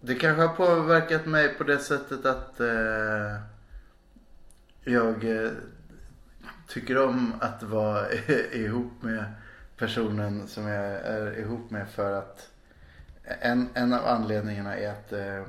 [0.00, 3.40] Det kanske har påverkat mig på det sättet att eh,
[4.84, 5.50] jag eh,
[6.68, 8.12] tycker om att vara
[8.52, 9.24] ihop med
[9.76, 12.50] personen som jag är ihop med för att
[13.22, 15.46] en, en av anledningarna är att eh,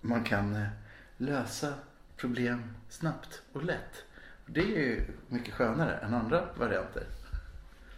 [0.00, 0.68] man kan eh,
[1.16, 1.74] lösa
[2.16, 4.04] problem snabbt och lätt.
[4.46, 7.04] Det är ju mycket skönare än andra varianter.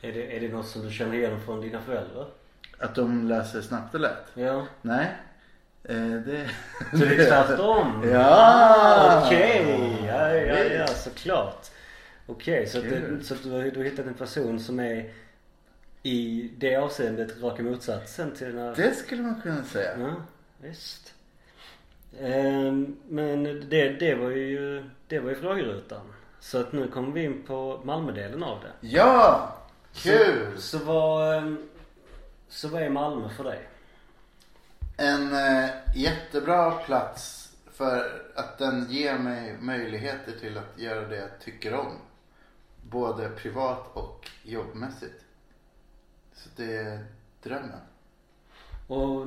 [0.03, 2.27] Är det, är det något som du känner igen från dina föräldrar?
[2.79, 4.25] Att de löser snabbt och lätt.
[4.35, 4.67] Ja.
[4.83, 5.07] Nej.
[5.85, 6.51] Eh, det...
[6.91, 8.09] Så det är tvärtom?
[8.13, 9.23] Ja!
[9.27, 9.67] Okej,
[10.07, 11.67] ja, ja, ja såklart.
[12.27, 13.19] Okej, så, att Kul.
[13.19, 15.11] det, så du, har- du har hittat en person som är
[16.03, 18.75] i det avseendet raka motsatsen till den här...
[18.77, 19.99] Det skulle man kunna säga.
[20.01, 20.15] Ja,
[20.61, 21.15] visst.
[22.21, 26.01] Ehm, men det, det var ju, det var ju frågerutan.
[26.41, 28.87] Så att nu kommer vi in på Malmödelen av det.
[28.89, 29.53] Ja!
[30.03, 30.53] Kul!
[30.57, 31.69] Så, så vad, ehm,
[32.49, 33.69] så vad är Malmö för dig?
[34.97, 41.41] En eh, jättebra plats för att den ger mig möjligheter till att göra det jag
[41.41, 41.93] tycker om.
[42.83, 45.25] Både privat och jobbmässigt.
[46.33, 47.07] Så det är
[47.43, 47.81] drömmen.
[48.87, 49.27] Och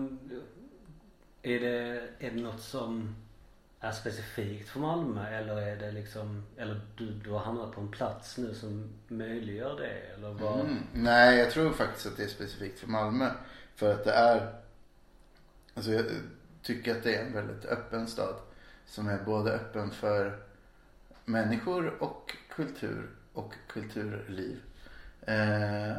[1.42, 3.16] är det, är det något som
[3.80, 7.92] är specifikt för Malmö eller är det liksom, eller du, du har hamnat på en
[7.92, 10.60] plats nu som möjliggör det eller vad?
[10.60, 10.84] Mm.
[10.94, 13.32] Nej, jag tror faktiskt att det är specifikt för Malmö.
[13.76, 14.54] För att det är,
[15.74, 16.06] alltså jag
[16.62, 18.36] tycker att det är en väldigt öppen stad.
[18.86, 20.40] Som är både öppen för
[21.26, 24.62] människor och kultur och kulturliv.
[25.22, 25.98] Eh,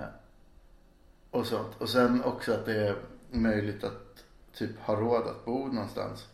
[1.30, 1.76] och sånt.
[1.78, 2.96] Och sen också att det är
[3.30, 6.26] möjligt att typ ha råd att bo någonstans.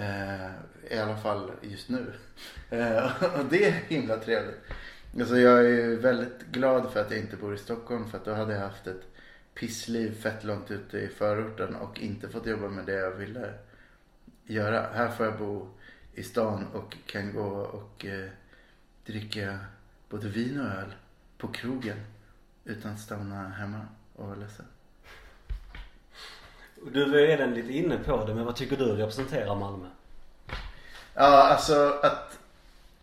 [0.00, 0.50] Eh,
[0.90, 2.12] I alla fall just nu.
[2.70, 4.60] Eh, och det är himla trevligt.
[5.18, 8.24] Alltså jag är ju väldigt glad för att jag inte bor i Stockholm för att
[8.24, 9.02] då hade jag haft ett
[9.54, 13.54] pissliv fett långt ute i förorten och inte fått jobba med det jag ville
[14.44, 14.86] göra.
[14.92, 15.68] Här får jag bo
[16.14, 18.28] i stan och kan gå och eh,
[19.06, 19.58] dricka
[20.08, 20.94] både vin och öl
[21.38, 21.98] på krogen
[22.64, 23.80] utan att stanna hemma
[24.14, 24.66] och vara ledsen.
[26.84, 29.86] Du var ju redan lite inne på det men vad tycker du representerar Malmö?
[31.14, 32.38] Ja, alltså att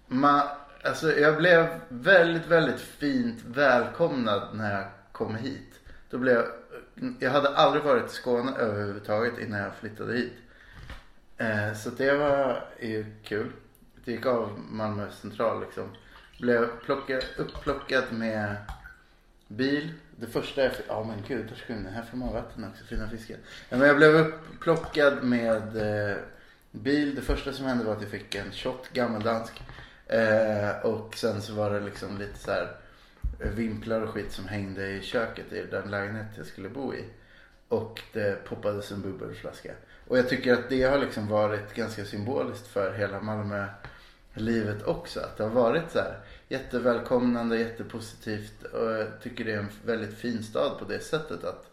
[0.07, 0.41] man,
[0.83, 5.79] alltså jag blev väldigt, väldigt fint välkomnad när jag kom hit.
[6.09, 6.45] Då blev jag,
[7.19, 10.33] jag hade aldrig varit i Skåne överhuvudtaget innan jag flyttade hit.
[11.37, 13.51] Eh, så det var ju kul.
[14.05, 15.89] Det gick av Malmö central liksom.
[16.39, 18.55] Blev plocka, upplockad med
[19.47, 19.93] bil.
[20.19, 23.09] Det första jag fick, ja men gud, där ska här får man vatten också, fina
[23.09, 23.37] fiskar.
[23.69, 26.17] Ja, men jag blev upplockad med eh,
[26.71, 27.15] bil.
[27.15, 29.61] Det första som hände var att jag fick en shot gammeldansk.
[30.07, 32.75] Eh, och sen så var det liksom lite så här
[33.39, 37.03] eh, vimplar och skit som hängde i köket i den lägenhet jag skulle bo i.
[37.67, 39.71] Och det poppades en bubbelflaska.
[40.07, 43.65] Och jag tycker att det har liksom varit ganska symboliskt för hela Malmö
[44.33, 45.19] livet också.
[45.19, 46.17] Att det har varit så här
[46.49, 48.63] jättevälkomnande, jättepositivt.
[48.63, 51.65] Och jag tycker det är en väldigt fin stad på det sättet att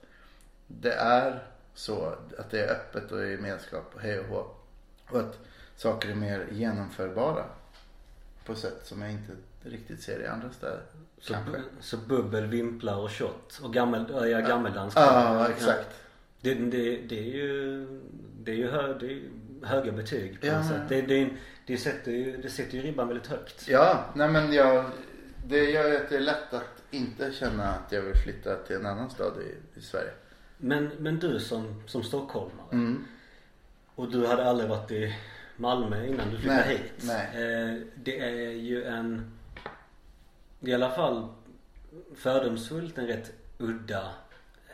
[0.67, 1.43] det är
[1.75, 2.15] så.
[2.39, 4.47] Att det är öppet och gemenskap och hej och hå.
[5.11, 5.39] Och att
[5.77, 7.45] saker är mer genomförbara.
[8.45, 9.33] På sätt som jag inte
[9.63, 10.83] riktigt ser i andra städer.
[11.19, 11.63] Så, Kanske.
[11.81, 13.61] så bubbel, vimplar och shot.
[13.63, 14.97] Och gammel, ja, ja, gammeldansk.
[14.97, 15.89] Ja, exakt.
[16.41, 17.87] Det, det, det är ju,
[18.43, 19.31] det är ju, hö, det är ju
[19.63, 20.83] höga betyg på Ja, något sätt.
[20.89, 21.31] Det, det,
[21.66, 23.68] det, sätter ju, det sätter ju ribban väldigt högt.
[23.68, 24.85] Ja, nej men jag,
[25.46, 28.77] det gör ju att det är lätt att inte känna att jag vill flytta till
[28.77, 30.11] en annan stad i, i Sverige.
[30.57, 32.66] Men, men du som, som stockholmare.
[32.72, 33.05] Mm.
[33.94, 35.16] Och du hade aldrig varit i
[35.57, 36.92] Malmö innan du flyttade Nej, hit.
[37.03, 37.27] nej.
[37.27, 39.33] Eh, det är ju en,
[40.61, 41.29] i alla fall
[42.16, 44.12] fördomsfullt en rätt udda,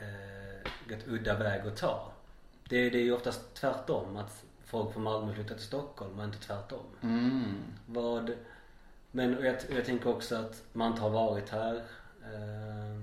[0.00, 2.12] eh, rätt udda väg att ta.
[2.68, 6.38] Det, det är ju oftast tvärtom att folk från Malmö flyttar till Stockholm och inte
[6.38, 6.84] tvärtom.
[7.02, 7.54] Mm.
[7.86, 8.32] Vad,
[9.10, 11.74] men och jag, jag tänker också att man inte har varit här.
[12.22, 13.02] Eh,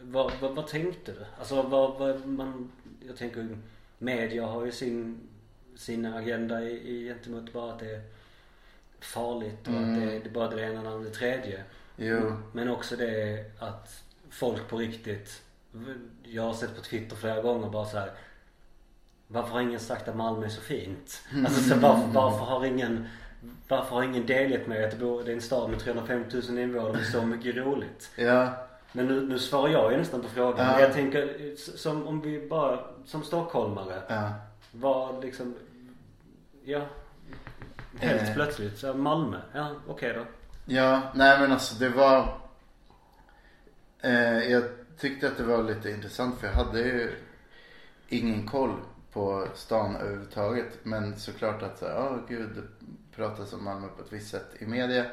[0.00, 1.26] vad, vad, vad tänkte du?
[1.38, 2.72] Alltså vad, vad man,
[3.06, 3.58] jag tänker
[3.98, 5.20] media har ju sin,
[5.76, 8.02] sin agenda i, i gentemot bara att det är
[9.00, 9.94] farligt och Mm.
[9.94, 11.64] att det, det är bara det ena och det tredje.
[11.96, 12.32] Jo.
[12.52, 15.42] Men också det att folk på riktigt,
[16.22, 18.10] jag har sett på Twitter flera gånger bara så här.
[19.28, 21.22] Varför har ingen sagt att Malmö är så fint?
[21.44, 23.08] Alltså så varför, varför har ingen
[23.68, 26.58] varför har ingen delgett mig att det, bor, det är en stad med 350 000
[26.58, 28.10] invånare med så mycket roligt?
[28.16, 28.52] Ja.
[28.92, 30.66] Men nu, nu svarar jag ju nästan på frågan.
[30.66, 30.80] Ja.
[30.80, 34.02] Jag tänker, som om vi bara, som stockholmare.
[34.08, 34.32] Ja.
[34.72, 35.54] Vad liksom,
[36.64, 36.80] ja.
[37.98, 38.34] Helt Eh.
[38.34, 40.24] plötsligt, så Malmö, ja okej då.
[40.74, 42.38] Ja, nej men alltså det var
[44.02, 44.62] eh, Jag
[44.98, 47.12] tyckte att det var lite intressant för jag hade ju
[48.08, 48.74] ingen koll
[49.16, 50.78] på stan överhuvudtaget.
[50.82, 54.46] Men såklart att så här, ja gud det pratas om Malmö på ett visst sätt
[54.58, 55.06] i media.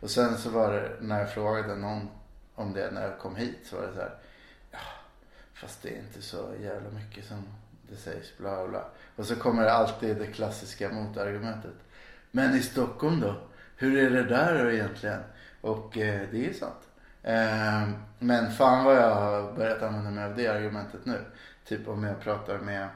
[0.00, 2.08] Och sen så var det när jag frågade någon
[2.54, 4.14] om det när jag kom hit så var det så här.
[4.70, 4.78] Ja,
[5.54, 7.42] fast det är inte så jävla mycket som
[7.90, 8.84] det sägs bla bla.
[9.16, 11.76] Och så kommer det alltid det klassiska motargumentet.
[12.30, 13.36] Men i Stockholm då?
[13.76, 15.20] Hur är det där då egentligen?
[15.60, 16.88] Och eh, det är ju sant.
[17.22, 21.24] Eh, men fan vad jag har börjat använda mig av det argumentet nu.
[21.64, 22.88] Typ om jag pratar med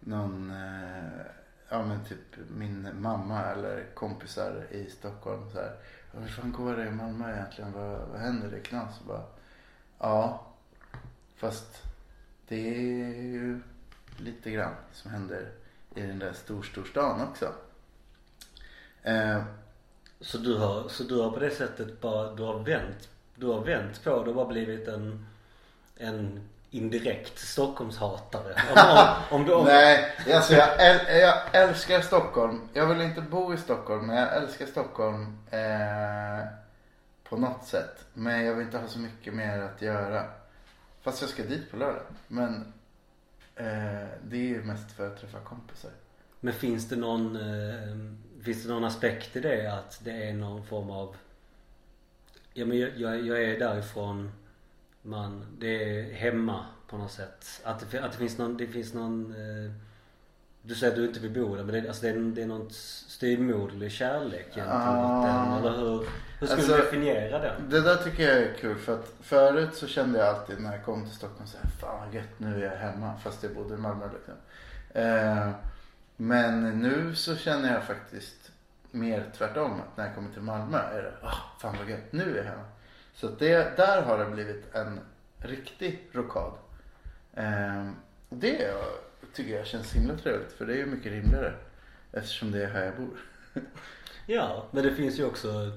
[0.00, 1.20] någon, eh,
[1.68, 5.76] ja men typ min mamma eller kompisar i Stockholm så här.
[6.12, 7.72] "Ja, Hur fan går det i Malmö egentligen?
[7.72, 8.50] Vad, vad händer?
[8.50, 9.00] Det är knas.
[9.00, 9.22] Och bara,
[9.98, 10.46] ja,
[11.36, 11.82] fast
[12.48, 13.60] det är ju
[14.16, 15.50] lite grann som händer
[15.94, 17.52] i den där storstorstan också.
[19.02, 19.42] Eh,
[20.20, 23.64] Så du har, så du har på det sättet bara, du har vänt, du har
[23.64, 25.26] vänt på det och bara blivit en,
[25.96, 28.54] en indirekt Stockholmshatare.
[29.30, 32.68] Om, om, om Nej, alltså jag, äl- jag älskar Stockholm.
[32.72, 36.46] Jag vill inte bo i Stockholm men jag älskar Stockholm eh,
[37.28, 38.04] på något sätt.
[38.14, 40.24] Men jag vill inte ha så mycket mer att göra.
[41.02, 42.02] Fast jag ska dit på lördag.
[42.26, 42.72] Men
[43.56, 45.90] eh, det är ju mest för att träffa kompisar.
[46.40, 50.66] Men finns det någon, eh, finns det någon aspekt i det att det är någon
[50.66, 51.16] form av,
[52.52, 54.32] ja men jag, jag, jag är därifrån,
[55.08, 57.60] man, det är hemma på något sätt.
[57.64, 59.72] Att det, att det finns någon, det finns någon, eh,
[60.62, 62.46] du säger att du inte vill bo där men det, alltså det, är, det är
[62.46, 62.70] någon
[63.08, 65.26] styvmoderlig kärlek gentemot Ah.
[65.26, 65.98] den eller hur?
[66.40, 67.70] Hur skulle Alltså, du definiera den?
[67.70, 70.84] Det där tycker jag är kul för att förut så kände jag alltid när jag
[70.84, 73.74] kom till Stockholm så här, fan vad gött nu är jag hemma fast jag bodde
[73.74, 74.34] i Malmö liksom.
[75.02, 75.50] Eh,
[76.16, 78.50] men nu så känner jag faktiskt
[78.90, 82.32] mer tvärtom att när jag kommer till Malmö är det, ah, fan vad gött nu
[82.32, 82.64] är jag hemma.
[83.20, 85.00] Så att det, där har det blivit en
[85.38, 86.52] riktig rockad.
[87.34, 87.90] Eh,
[88.28, 88.74] det
[89.34, 91.54] tycker jag känns himla trevligt för det är ju mycket rimligare
[92.12, 93.20] eftersom det är här jag bor.
[94.26, 95.72] Ja, men det finns ju också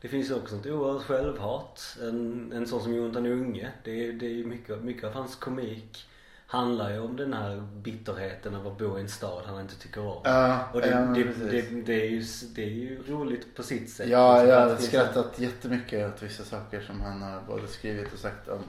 [0.00, 1.98] det finns ju också ett oerhört självhat.
[2.02, 3.72] En, en sån som Jonathan Unge.
[3.84, 6.06] Det är, det är ju mycket, mycket av hans komik
[6.50, 10.00] handlar ju om den här bitterheten av att bo i en stad han inte tycker
[10.00, 10.20] om.
[10.24, 13.90] Ja, Och det, ja, det, det, det, är ju, det är ju roligt på sitt
[13.90, 14.08] sätt.
[14.08, 18.18] Ja, Liksom, jag har skrattat jättemycket åt vissa saker som han har både skrivit och
[18.18, 18.62] sagt om,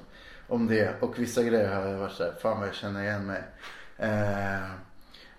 [0.48, 1.02] om det.
[1.02, 3.44] Och vissa grejer har jag varit såhär, fan vad jag känner igen mig.
[3.98, 4.72] Eh,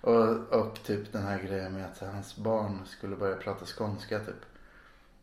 [0.01, 4.45] och, och typ den här grejen med att hans barn skulle börja prata skånska typ.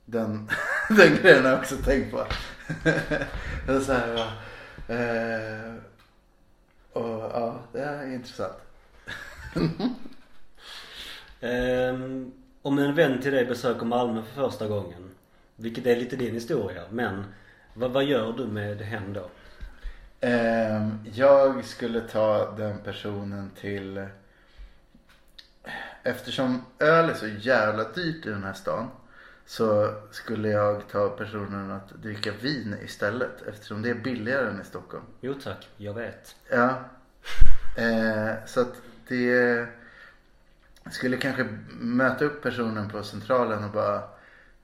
[0.05, 0.51] Den,
[0.89, 2.27] den grejen har jag också tänkt på.
[3.67, 4.17] det är så här,
[4.89, 5.75] eh,
[6.93, 8.55] och ja, det är intressant.
[11.43, 12.33] Ehm,
[12.63, 15.11] om en vän till dig besöker Malmö för första gången.
[15.57, 16.83] Vilket är lite din historia.
[16.91, 17.25] Men
[17.75, 19.31] vad, vad gör du med hen då?
[20.21, 24.07] Ehm, jag skulle ta den personen till...
[26.03, 28.89] Eftersom öl är så jävla dyrt i den här stan.
[29.51, 33.43] Så skulle jag ta personen att dricka vin istället.
[33.49, 35.05] Eftersom det är billigare än i Stockholm.
[35.21, 36.37] Jo tack, jag vet.
[36.51, 36.79] Ja.
[37.77, 38.75] Eh, så att
[39.09, 39.67] det...
[40.91, 44.03] Skulle kanske möta upp personen på centralen och bara...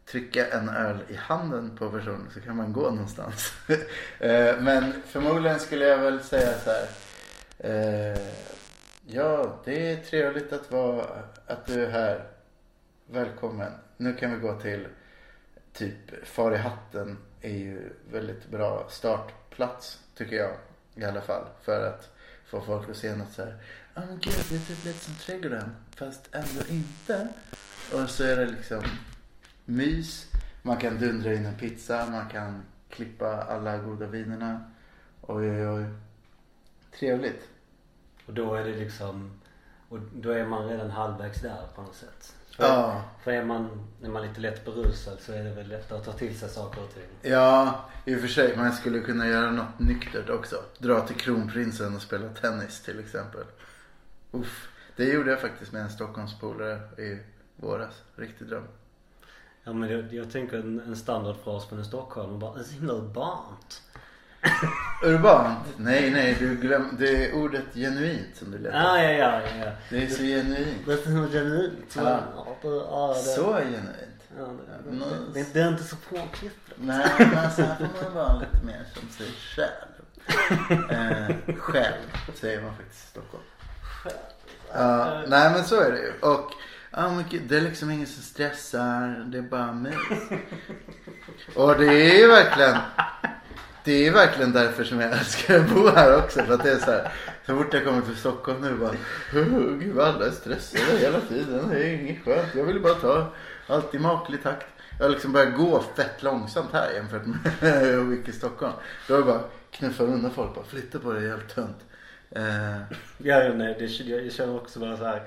[0.04, 3.52] trycka en öl i handen på personen så kan man gå någonstans.
[4.18, 6.88] Eh, Men förmodligen skulle jag väl säga så här.
[7.58, 8.18] eh,
[9.06, 11.06] Ja, det är trevligt att, vara,
[11.46, 12.24] att du är här.
[13.10, 13.72] Välkommen.
[13.96, 14.88] Nu kan vi gå till
[15.72, 20.56] typ Far i hatten är ju väldigt bra startplats tycker jag
[20.94, 21.44] i alla fall.
[21.62, 22.10] För att
[22.46, 23.56] få folk att se något så här.
[23.94, 27.28] Ja men gud det är typ lite som trädgården fast ändå inte.
[27.92, 28.82] Och så är det liksom
[29.64, 30.26] mys.
[30.62, 32.06] Man kan dundra in en pizza.
[32.06, 34.70] Man kan klippa alla goda vinerna.
[35.22, 35.84] Oj oj oj.
[36.98, 37.48] Trevligt.
[38.26, 39.40] Och då är det liksom
[39.88, 42.36] och då är man redan halvvägs där på något sätt.
[42.56, 43.02] För, Ja.
[43.24, 46.12] för är man, är man lite lätt berusad så är det väl lättare att ta
[46.12, 47.30] till sig saker och ting.
[47.32, 48.56] Ja, i och för sig.
[48.56, 50.56] Man skulle kunna göra något nyktert också.
[50.78, 53.44] Dra till kronprinsen och spela tennis till exempel.
[54.32, 54.68] Uff.
[54.96, 57.18] Det gjorde jag faktiskt med en Stockholmspolare i
[57.56, 58.02] våras.
[58.16, 58.64] Riktig dröm.
[59.64, 62.72] Ja men jag, jag tänker en, en standardfras från en stockholmare bara, det är så
[62.74, 63.82] himla urbant.
[65.02, 65.58] Urbant?
[65.76, 66.36] Nej, nej.
[66.38, 66.96] Du glöm...
[66.98, 69.70] Det är ordet genuint som du letar Ja, ja, ja, ja.
[69.90, 71.02] Det är så genuint.
[71.04, 71.72] Så himla genuint.
[71.88, 72.20] Så, Ja.
[72.36, 74.22] ja, det, Så genuint.
[74.38, 76.72] Ja, det, det, det, det är inte så påklippt.
[76.76, 79.26] Nej, men så här får man vara lite mer som sig
[79.56, 79.70] själv.
[80.90, 81.94] Eh, själv
[82.34, 83.44] säger man faktiskt i Stockholm.
[84.72, 86.12] Ja, nej men så är det ju.
[86.20, 86.50] Och
[86.96, 89.24] men det är liksom ingen som stressar.
[89.26, 89.94] Det är bara mys.
[91.56, 92.76] Och det är ju verkligen.
[93.86, 96.42] Det är verkligen därför som jag älskar att bo här också.
[96.42, 97.12] För att det är så här.
[97.46, 98.90] Så fort jag kommer till Stockholm nu bara.
[99.42, 101.68] "Oh, Gud vad alla är stressade hela tiden.
[101.70, 102.54] Det är inget skönt.
[102.54, 103.32] Jag vill bara ta
[103.66, 104.66] allt i maklig takt.
[104.98, 107.36] Jag har liksom börjat gå fett långsamt här jämfört med
[107.80, 108.72] hur jag gick i Stockholm.
[109.08, 110.54] Då är det bara knuffa undan folk.
[110.54, 111.84] Bara flytta på dig, jävligt helt tönt.
[112.36, 112.76] Uh...
[113.18, 115.22] Ja, ja, nej, det, jag, jag känner också bara så här.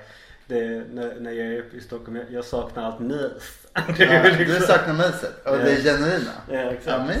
[0.46, 3.59] Det, när, när jag är uppe i Stockholm, jag, jag saknar allt nys.
[3.74, 3.82] Ja,
[4.38, 6.30] Du saknar myset och det är genuina.
[6.50, 7.10] Ja, exakt.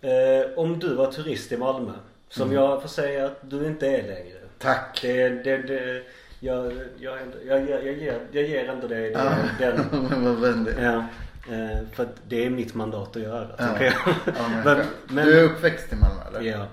[0.00, 1.92] Eh, om du var turist i Malmö,
[2.28, 2.54] som Mm.
[2.62, 4.38] jag får säga att du inte är längre.
[4.58, 4.98] Tack.
[5.02, 6.02] Det, det, det,
[6.40, 9.84] jag, jag, jag, jag, ger, jag ger ändå dig det, den.
[10.24, 10.74] Vad vänlig.
[10.80, 10.96] Ja,
[11.54, 13.82] eh, för att det är mitt mandat att göra Ja.
[13.84, 13.92] jag.
[14.24, 16.40] Ja, men, Men- du är uppväxt i Malmö eller?
[16.50, 16.66] Ja,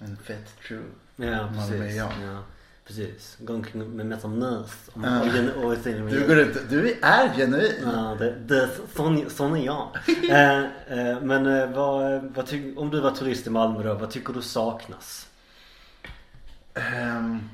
[0.00, 0.82] En fett true.
[1.16, 1.70] ja precis.
[1.70, 2.12] Malmöian.
[2.22, 2.38] Ja,
[2.86, 3.36] precis.
[3.40, 4.88] Går omkring med massa nös.
[4.92, 5.20] Och, Ja.
[5.56, 5.76] och,
[6.10, 7.82] Du går inte, du är genuin.
[7.84, 9.88] Ja, det, det, sån, sån är jag.
[10.30, 10.58] eh,
[10.98, 14.32] eh, men eh, vad, vad ty, om du var turist i Malmö då, vad tycker
[14.32, 15.28] du saknas?
[16.74, 17.48] Ehm,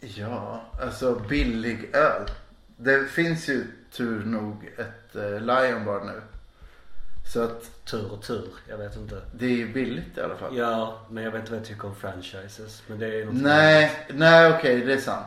[0.00, 2.22] ja, alltså billig öl.
[2.76, 6.22] Det finns ju tur nog ett eh, Lion Bar nu.
[7.32, 9.22] Så att Tur och tur, jag vet inte.
[9.32, 10.56] det är ju billigt i alla fall.
[10.56, 12.82] Ja, men jag vet inte vad jag tycker om franchises.
[12.86, 15.26] Men det är något Nej, nej okej det är sant.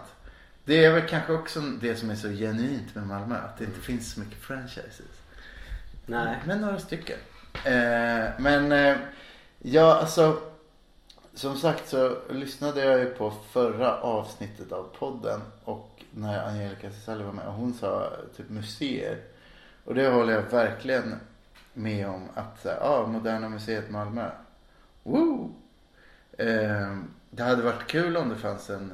[0.65, 3.35] Det är väl kanske också det som är så genuint med Malmö.
[3.35, 5.01] Att det inte finns så mycket franchises.
[6.05, 6.35] Nej.
[6.45, 7.17] Men några stycken.
[7.65, 8.95] Eh, men eh,
[9.59, 10.41] ja, alltså.
[11.35, 15.41] Som sagt så lyssnade jag ju på förra avsnittet av podden.
[15.63, 17.47] Och när Angelica Cesali var med.
[17.47, 19.17] Och hon sa typ museer.
[19.85, 21.19] Och det håller jag verkligen
[21.73, 22.29] med om.
[22.33, 24.29] Att så här, ah, Moderna Museet Malmö.
[25.03, 25.55] Woo!
[26.37, 26.97] Eh,
[27.29, 28.93] det hade varit kul om det fanns en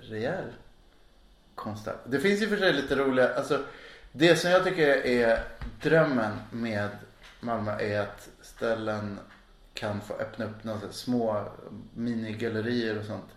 [0.00, 0.52] rejäl
[1.54, 1.96] konstnär.
[2.06, 3.64] Det finns ju för sig lite roliga, alltså
[4.12, 5.44] det som jag tycker är
[5.82, 6.88] drömmen med
[7.40, 9.18] Malmö är att ställen
[9.74, 11.44] kan få öppna upp några små
[11.94, 13.30] minigallerier och sånt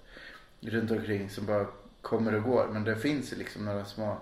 [0.59, 1.67] runt omkring som bara
[2.01, 2.67] kommer och går.
[2.71, 4.17] Men det finns ju liksom några små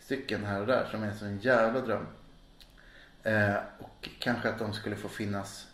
[0.00, 2.06] stycken här och där som är en sån jävla dröm.
[3.26, 5.66] Eh, och kanske att de skulle få finnas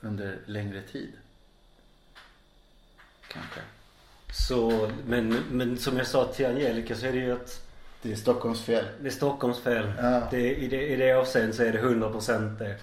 [0.00, 1.12] under längre tid.
[3.28, 3.60] Kanske.
[4.32, 7.62] Så, men, men som jag sa till Angelica så är det ju att
[8.02, 8.84] Det är Stockholms fel.
[9.00, 9.92] det är Stockholms fel.
[9.98, 10.28] Ja.
[10.30, 12.76] Det, i, det, I det avseendet så är det 100% det.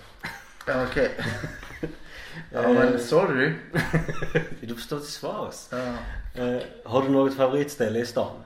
[0.67, 1.11] Ja, okej.
[2.51, 3.53] ja, men sorry.
[4.61, 5.67] Du förstår till svars.
[5.69, 5.77] Ja.
[6.43, 8.43] Eh, har du något favoritställe i stan?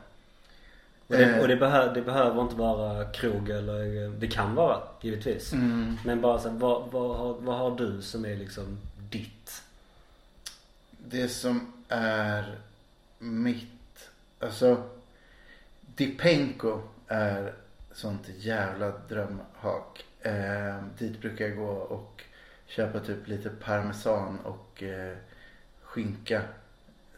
[1.09, 1.41] Och det, Eh.
[1.41, 5.53] och det, behö, det behöver inte vara krog eller det kan vara givetvis.
[5.53, 5.97] Mm.
[6.05, 8.77] Men bara så här, vad, vad, har, vad har du som är liksom
[9.09, 9.63] ditt?
[11.07, 12.57] Det som är
[13.19, 14.83] mitt, alltså
[15.81, 17.53] Dipenko är
[17.93, 20.05] sånt jävla drömhak.
[20.21, 22.23] Eh, dit brukar jag gå och
[22.67, 25.17] köpa typ lite parmesan och eh,
[25.81, 26.41] skinka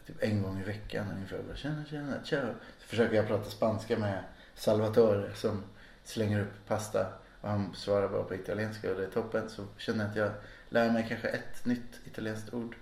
[0.06, 1.38] typ en gång i veckan ungefär.
[1.48, 2.54] Bara, Tjena, tjena, ciao.
[2.92, 4.24] Försöker jag prata spanska med
[4.54, 5.62] Salvatore som
[6.04, 7.06] slänger upp pasta
[7.40, 9.50] och han svarar bara på italienska och det är toppen.
[9.50, 10.30] Så känner jag att jag
[10.68, 12.76] lär mig kanske ett nytt italienskt ord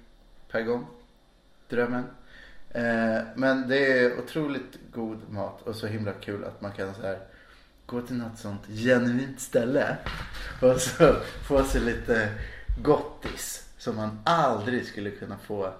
[0.50, 0.86] per gång.
[1.68, 2.04] Drömmen.
[2.70, 7.02] Eh, men det är otroligt god mat och så himla kul att man kan så
[7.02, 7.18] här
[7.86, 9.96] gå till något sånt genuint ställe
[10.62, 11.16] och så
[11.48, 12.34] få sig lite
[12.82, 15.72] gottis som man aldrig skulle kunna få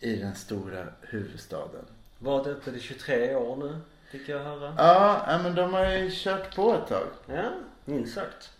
[0.00, 1.84] i den stora huvudstaden.
[2.18, 3.78] Varit öppet i 23 år nu,
[4.10, 4.74] fick jag höra.
[4.78, 7.06] Ja, ja, men de har ju kört på ett tag.
[7.26, 7.50] Ja,
[7.84, 8.50] minst sagt.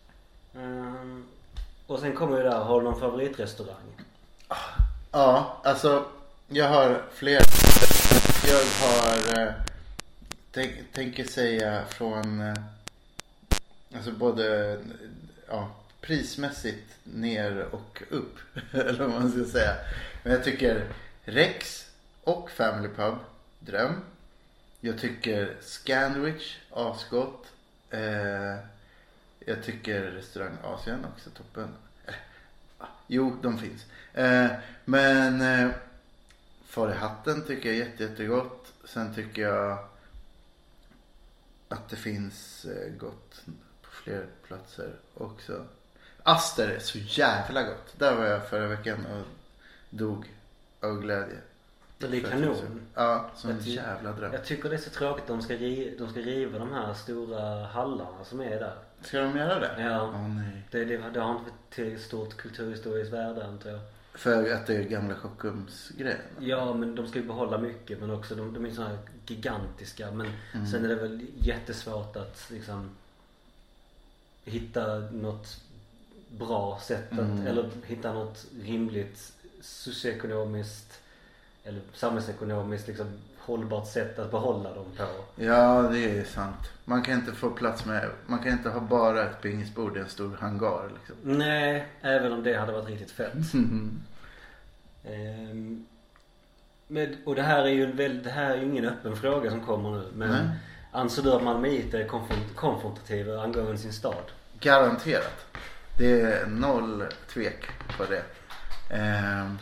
[0.57, 1.27] Ehm,
[1.87, 4.03] och sen kommer ju där, har du någon favoritrestaurang?
[5.13, 6.05] Ja, alltså
[6.49, 7.45] jag har flera.
[8.49, 9.53] Jag har, eh,
[10.51, 12.55] tänk, tänker säga från, eh,
[13.95, 14.79] alltså både,
[15.49, 15.69] ja,
[16.01, 18.37] prismässigt ner och upp.
[18.73, 19.75] Eller vad man ska säga.
[20.23, 20.85] Men jag tycker
[21.25, 21.87] Rex
[22.25, 23.15] och Family Pub,
[23.67, 23.93] dröm.
[24.81, 27.47] Jag tycker Scandwich, asgott.
[27.91, 28.57] Eh,
[29.39, 31.69] jag tycker restaurang Asien också toppen.
[32.07, 32.15] Eh,
[33.07, 33.85] jo, de finns.
[34.15, 34.51] Eh,
[34.85, 35.71] men eh,
[36.77, 38.73] Far i hatten tycker jag är jätte, jättegott.
[38.85, 39.79] Sen tycker jag
[41.69, 43.45] att det finns eh, gott
[43.83, 45.67] på fler platser också.
[46.23, 47.99] Aster är så jävla gott.
[47.99, 49.27] Där var jag förra veckan och
[49.91, 50.35] dog
[50.81, 51.39] av glädje.
[51.99, 52.81] Det är kanon.
[52.95, 54.33] Ja, som en jävla dröm.
[54.33, 56.95] Jag tycker det är så tråkigt att de ska, ri- de ska riva de här
[56.95, 58.75] stora hallarna som är där.
[59.01, 59.83] Ska de göra det?
[59.83, 60.03] Ja.
[60.15, 60.63] Åh nej.
[60.71, 63.81] Det, det, det har inte till stort kulturhistoriskt värde antar jag.
[64.15, 66.19] För att det är gamla Kockums-grejen?
[66.41, 70.11] Ja men de ska ju behålla mycket men också de, de är så här gigantiska
[70.11, 70.67] men Mm.
[70.67, 72.91] sen är det väl jättesvårt att liksom
[74.45, 75.61] hitta något
[76.29, 77.47] bra sätt att, Mm.
[77.47, 81.01] eller hitta något rimligt socioekonomiskt
[81.67, 83.07] eller samhällsekonomiskt liksom
[83.39, 85.05] hållbart sätt att behålla dem på.
[85.43, 86.71] Ja, det är sant.
[86.85, 90.09] Man kan inte få plats med, man kan inte ha bara ett pingisbord i en
[90.09, 91.39] stor hangar liksom.
[91.39, 93.55] Nej, även om det hade varit riktigt fett.
[93.55, 94.01] Mm.
[95.05, 95.87] Ehm,
[96.87, 99.51] men, och det här är ju en väl, det här är ju ingen öppen fråga
[99.51, 100.05] som kommer nu.
[100.15, 100.57] Men Nej.
[100.93, 104.25] anser du att malmöiter är konfront, konfrontativa angående sin stad?
[104.61, 105.47] Garanterat.
[105.99, 108.23] Det är noll tvek på det.
[108.95, 109.59] Ehm,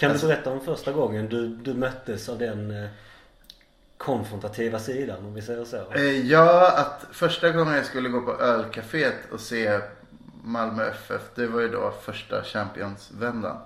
[0.00, 2.88] Kan Alltså- du berätta om första gången du, du möttes av den eh,
[3.98, 5.92] konfrontativa sidan om vi säger så?
[5.92, 9.80] eh, ja, att första gången jag skulle gå på ölcaféet och se
[10.44, 13.56] Malmö FF, det var ju då första Champions-vändan.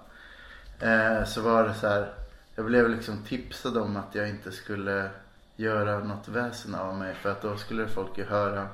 [0.81, 2.13] Eh, så var det så här,
[2.55, 5.11] jag blev liksom tipsad om att jag inte skulle
[5.57, 8.69] göra något väsen av mig för att då skulle folk ju höra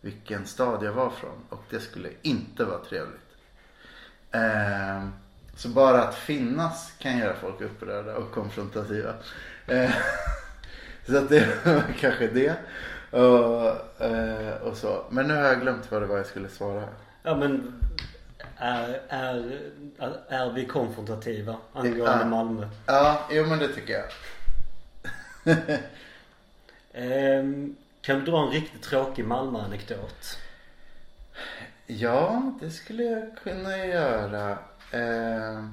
[0.00, 3.20] vilken stad jag var från och det skulle inte vara trevligt.
[4.30, 5.08] Eh,
[5.56, 9.14] så bara att finnas kan göra folk upprörda och konfrontativa.
[9.66, 9.90] Eh,
[11.06, 12.54] så att det var kanske det.
[13.10, 15.04] Och, eh, och så.
[15.10, 16.88] Men nu har jag glömt vad det var jag skulle svara.
[17.22, 17.80] Ja men
[18.56, 19.60] är, är,
[20.28, 22.24] är, vi konfrontativa angående Ja.
[22.24, 22.68] Malmö?
[22.86, 24.04] Ja, jo men det tycker jag.
[26.96, 30.38] Ehm, kan du dra en riktigt tråkig Malmö-anekdot?
[31.86, 34.58] Ja, det skulle jag kunna göra.
[34.94, 35.64] Eh,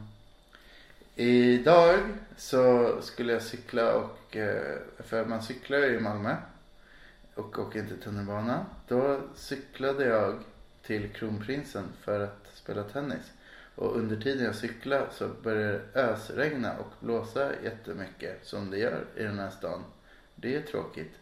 [1.16, 2.00] idag
[2.38, 6.36] så skulle jag cykla och, eh, för man cyklar ju i Malmö
[7.36, 8.66] och åker inte tunnelbana.
[8.88, 10.40] Då cyklade jag
[10.82, 13.32] till Kronprinsen för att spela tennis.
[13.76, 19.06] Och under tiden jag cyklade så började det ösregna och blåsa jättemycket som det gör
[19.16, 19.84] i den här stan.
[20.36, 21.14] Det är tråkigt.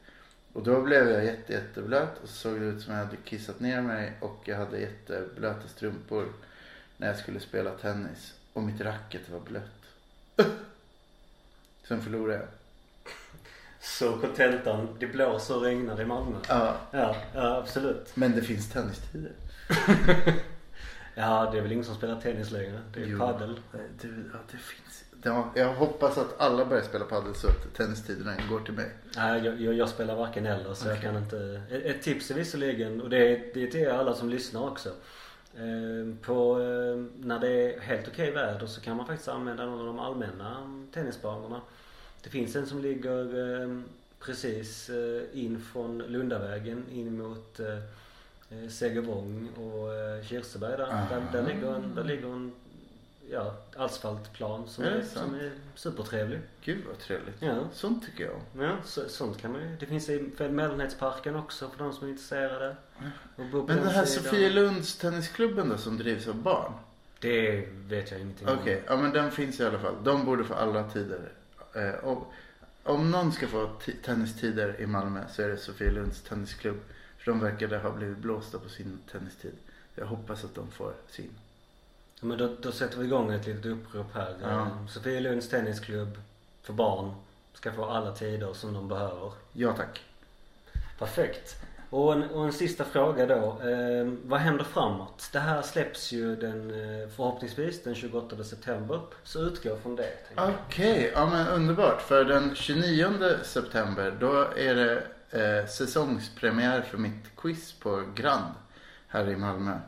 [0.54, 3.60] Och då blev jag jätte, jätteblöt och så såg det ut som jag hade kissat
[3.60, 6.34] ner mig och jag hade jätteblöta strumpor
[7.00, 8.34] när jag skulle spela tennis.
[8.54, 9.64] Och mitt racket var blött.
[11.88, 12.48] Sen förlorade jag.
[13.82, 16.38] Så kontentan, det blåser och regnar i Malmö.
[16.48, 18.16] Ja, Ja, ja absolut.
[18.16, 19.32] men det finns tennistider.
[21.16, 22.82] Ja, det är väl ingen som spelar tennis längre.
[22.94, 23.18] Det är Jo.
[23.20, 23.60] padel.
[23.72, 25.04] Det, ja, det finns.
[25.24, 28.92] Ja, jag hoppas att alla börjar spela padel så att tennistiderna går till mig.
[29.16, 31.04] Nej, jag, jag, jag spelar varken eller så jag Okej.
[31.10, 31.62] kan inte.
[31.70, 34.92] Ett, ett tips är visserligen, och det är, det är till alla som lyssnar också.
[35.56, 39.80] Eh, på, eh, när det är helt okej väder så kan man faktiskt använda någon
[39.80, 41.62] av de allmänna tennisbanorna.
[42.24, 43.80] Det finns en som ligger eh,
[44.20, 47.78] precis eh, in från Lundavägen in mot eh,
[48.50, 51.08] eh, Segervång och Kirseberg där.
[51.10, 52.52] Där, där ligger en, där ligger en
[53.32, 56.40] ja, asfaltplan som Är det är, som är supertrevlig.
[56.62, 57.36] Gud vad trevligt.
[57.40, 57.68] Ja.
[57.74, 58.66] Sånt tycker jag.
[58.68, 59.76] Ja, så, sånt kan man ju.
[59.80, 62.76] Det finns i Mellonhetsparken också för de som är intresserade.
[63.36, 64.06] Men den här.
[64.06, 66.74] Sofielunds tennisklubben då som drivs av barn.
[67.20, 68.58] Det vet jag ingenting om.
[68.62, 69.96] Okej, ja men den finns i alla fall.
[70.04, 71.32] De borde få alla tider.
[71.74, 72.34] Eh, och,
[72.84, 73.70] om någon ska få
[74.04, 76.80] tennistider i Malmö så är det Sofielunds tennisklubb.
[77.18, 79.54] För de verkade ha blivit blåsta på sin tennistid.
[79.96, 81.30] Jag hoppas att de får sin.
[82.20, 84.36] Ja, men då, då sätter vi igång ett litet upprop här.
[84.42, 84.50] Ja.
[84.62, 86.18] Eh, Sofielunds tennisklubb
[86.62, 87.12] för barn.
[87.54, 89.32] ska få alla tider som de behöver.
[89.54, 90.02] Ja tack.
[91.00, 91.56] Perfekt.
[91.90, 93.70] Och en, och en sista fråga då.
[93.70, 95.30] Eh, vad händer framåt?
[95.34, 99.02] Det här släpps ju den, eh, förhoppningsvis den 28 september.
[99.24, 100.14] Så utgå från det.
[100.36, 102.02] Okej, ja men underbart.
[102.02, 108.54] För den 29 september då är det eh, säsongspremiär för mitt quiz på Grand
[109.08, 109.80] här i Malmö.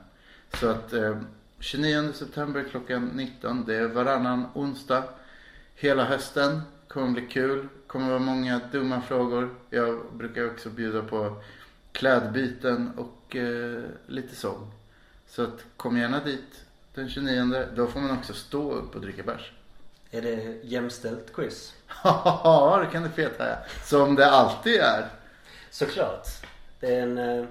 [0.59, 1.17] Så att eh,
[1.62, 3.66] 29 september klockan 19.
[3.66, 5.03] Det är varannan onsdag.
[5.76, 6.62] Hela hösten.
[6.88, 7.68] Kommer bli kul.
[7.88, 9.55] Kommer vara många dumma frågor.
[9.70, 11.41] Jag brukar också bjuda på
[11.91, 14.72] klädbyten och eh, lite sång.
[15.28, 17.66] Så att kom gärna dit den 29.
[17.76, 19.51] Då får man också stå upp och dricka bärs.
[20.12, 21.74] Är det jämställt quiz?
[22.03, 23.55] Ja, det kan du feta ja.
[23.86, 25.07] Som det alltid är.
[25.70, 26.28] Såklart.
[26.80, 27.45] Det är en, eh,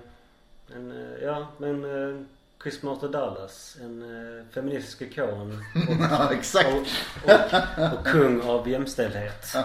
[0.74, 2.22] en eh, ja men eh,
[2.62, 3.76] Chris Marter Dallas.
[3.82, 5.64] En eh, feministisk ikon.
[6.10, 6.68] Ja, exakt.
[6.68, 9.56] Och, och, och kung av jämställdhet.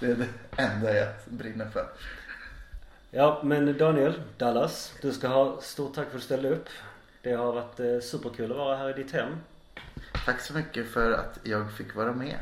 [0.00, 1.86] Det är det enda jag brinner för.
[3.10, 4.92] Ja men Daniel Dallas.
[5.02, 6.68] Du ska ha stort tack för att du ställde upp.
[7.22, 9.36] Det har varit eh, superkul att vara här i ditt hem.
[10.26, 12.38] Tack så mycket för att jag fick vara med.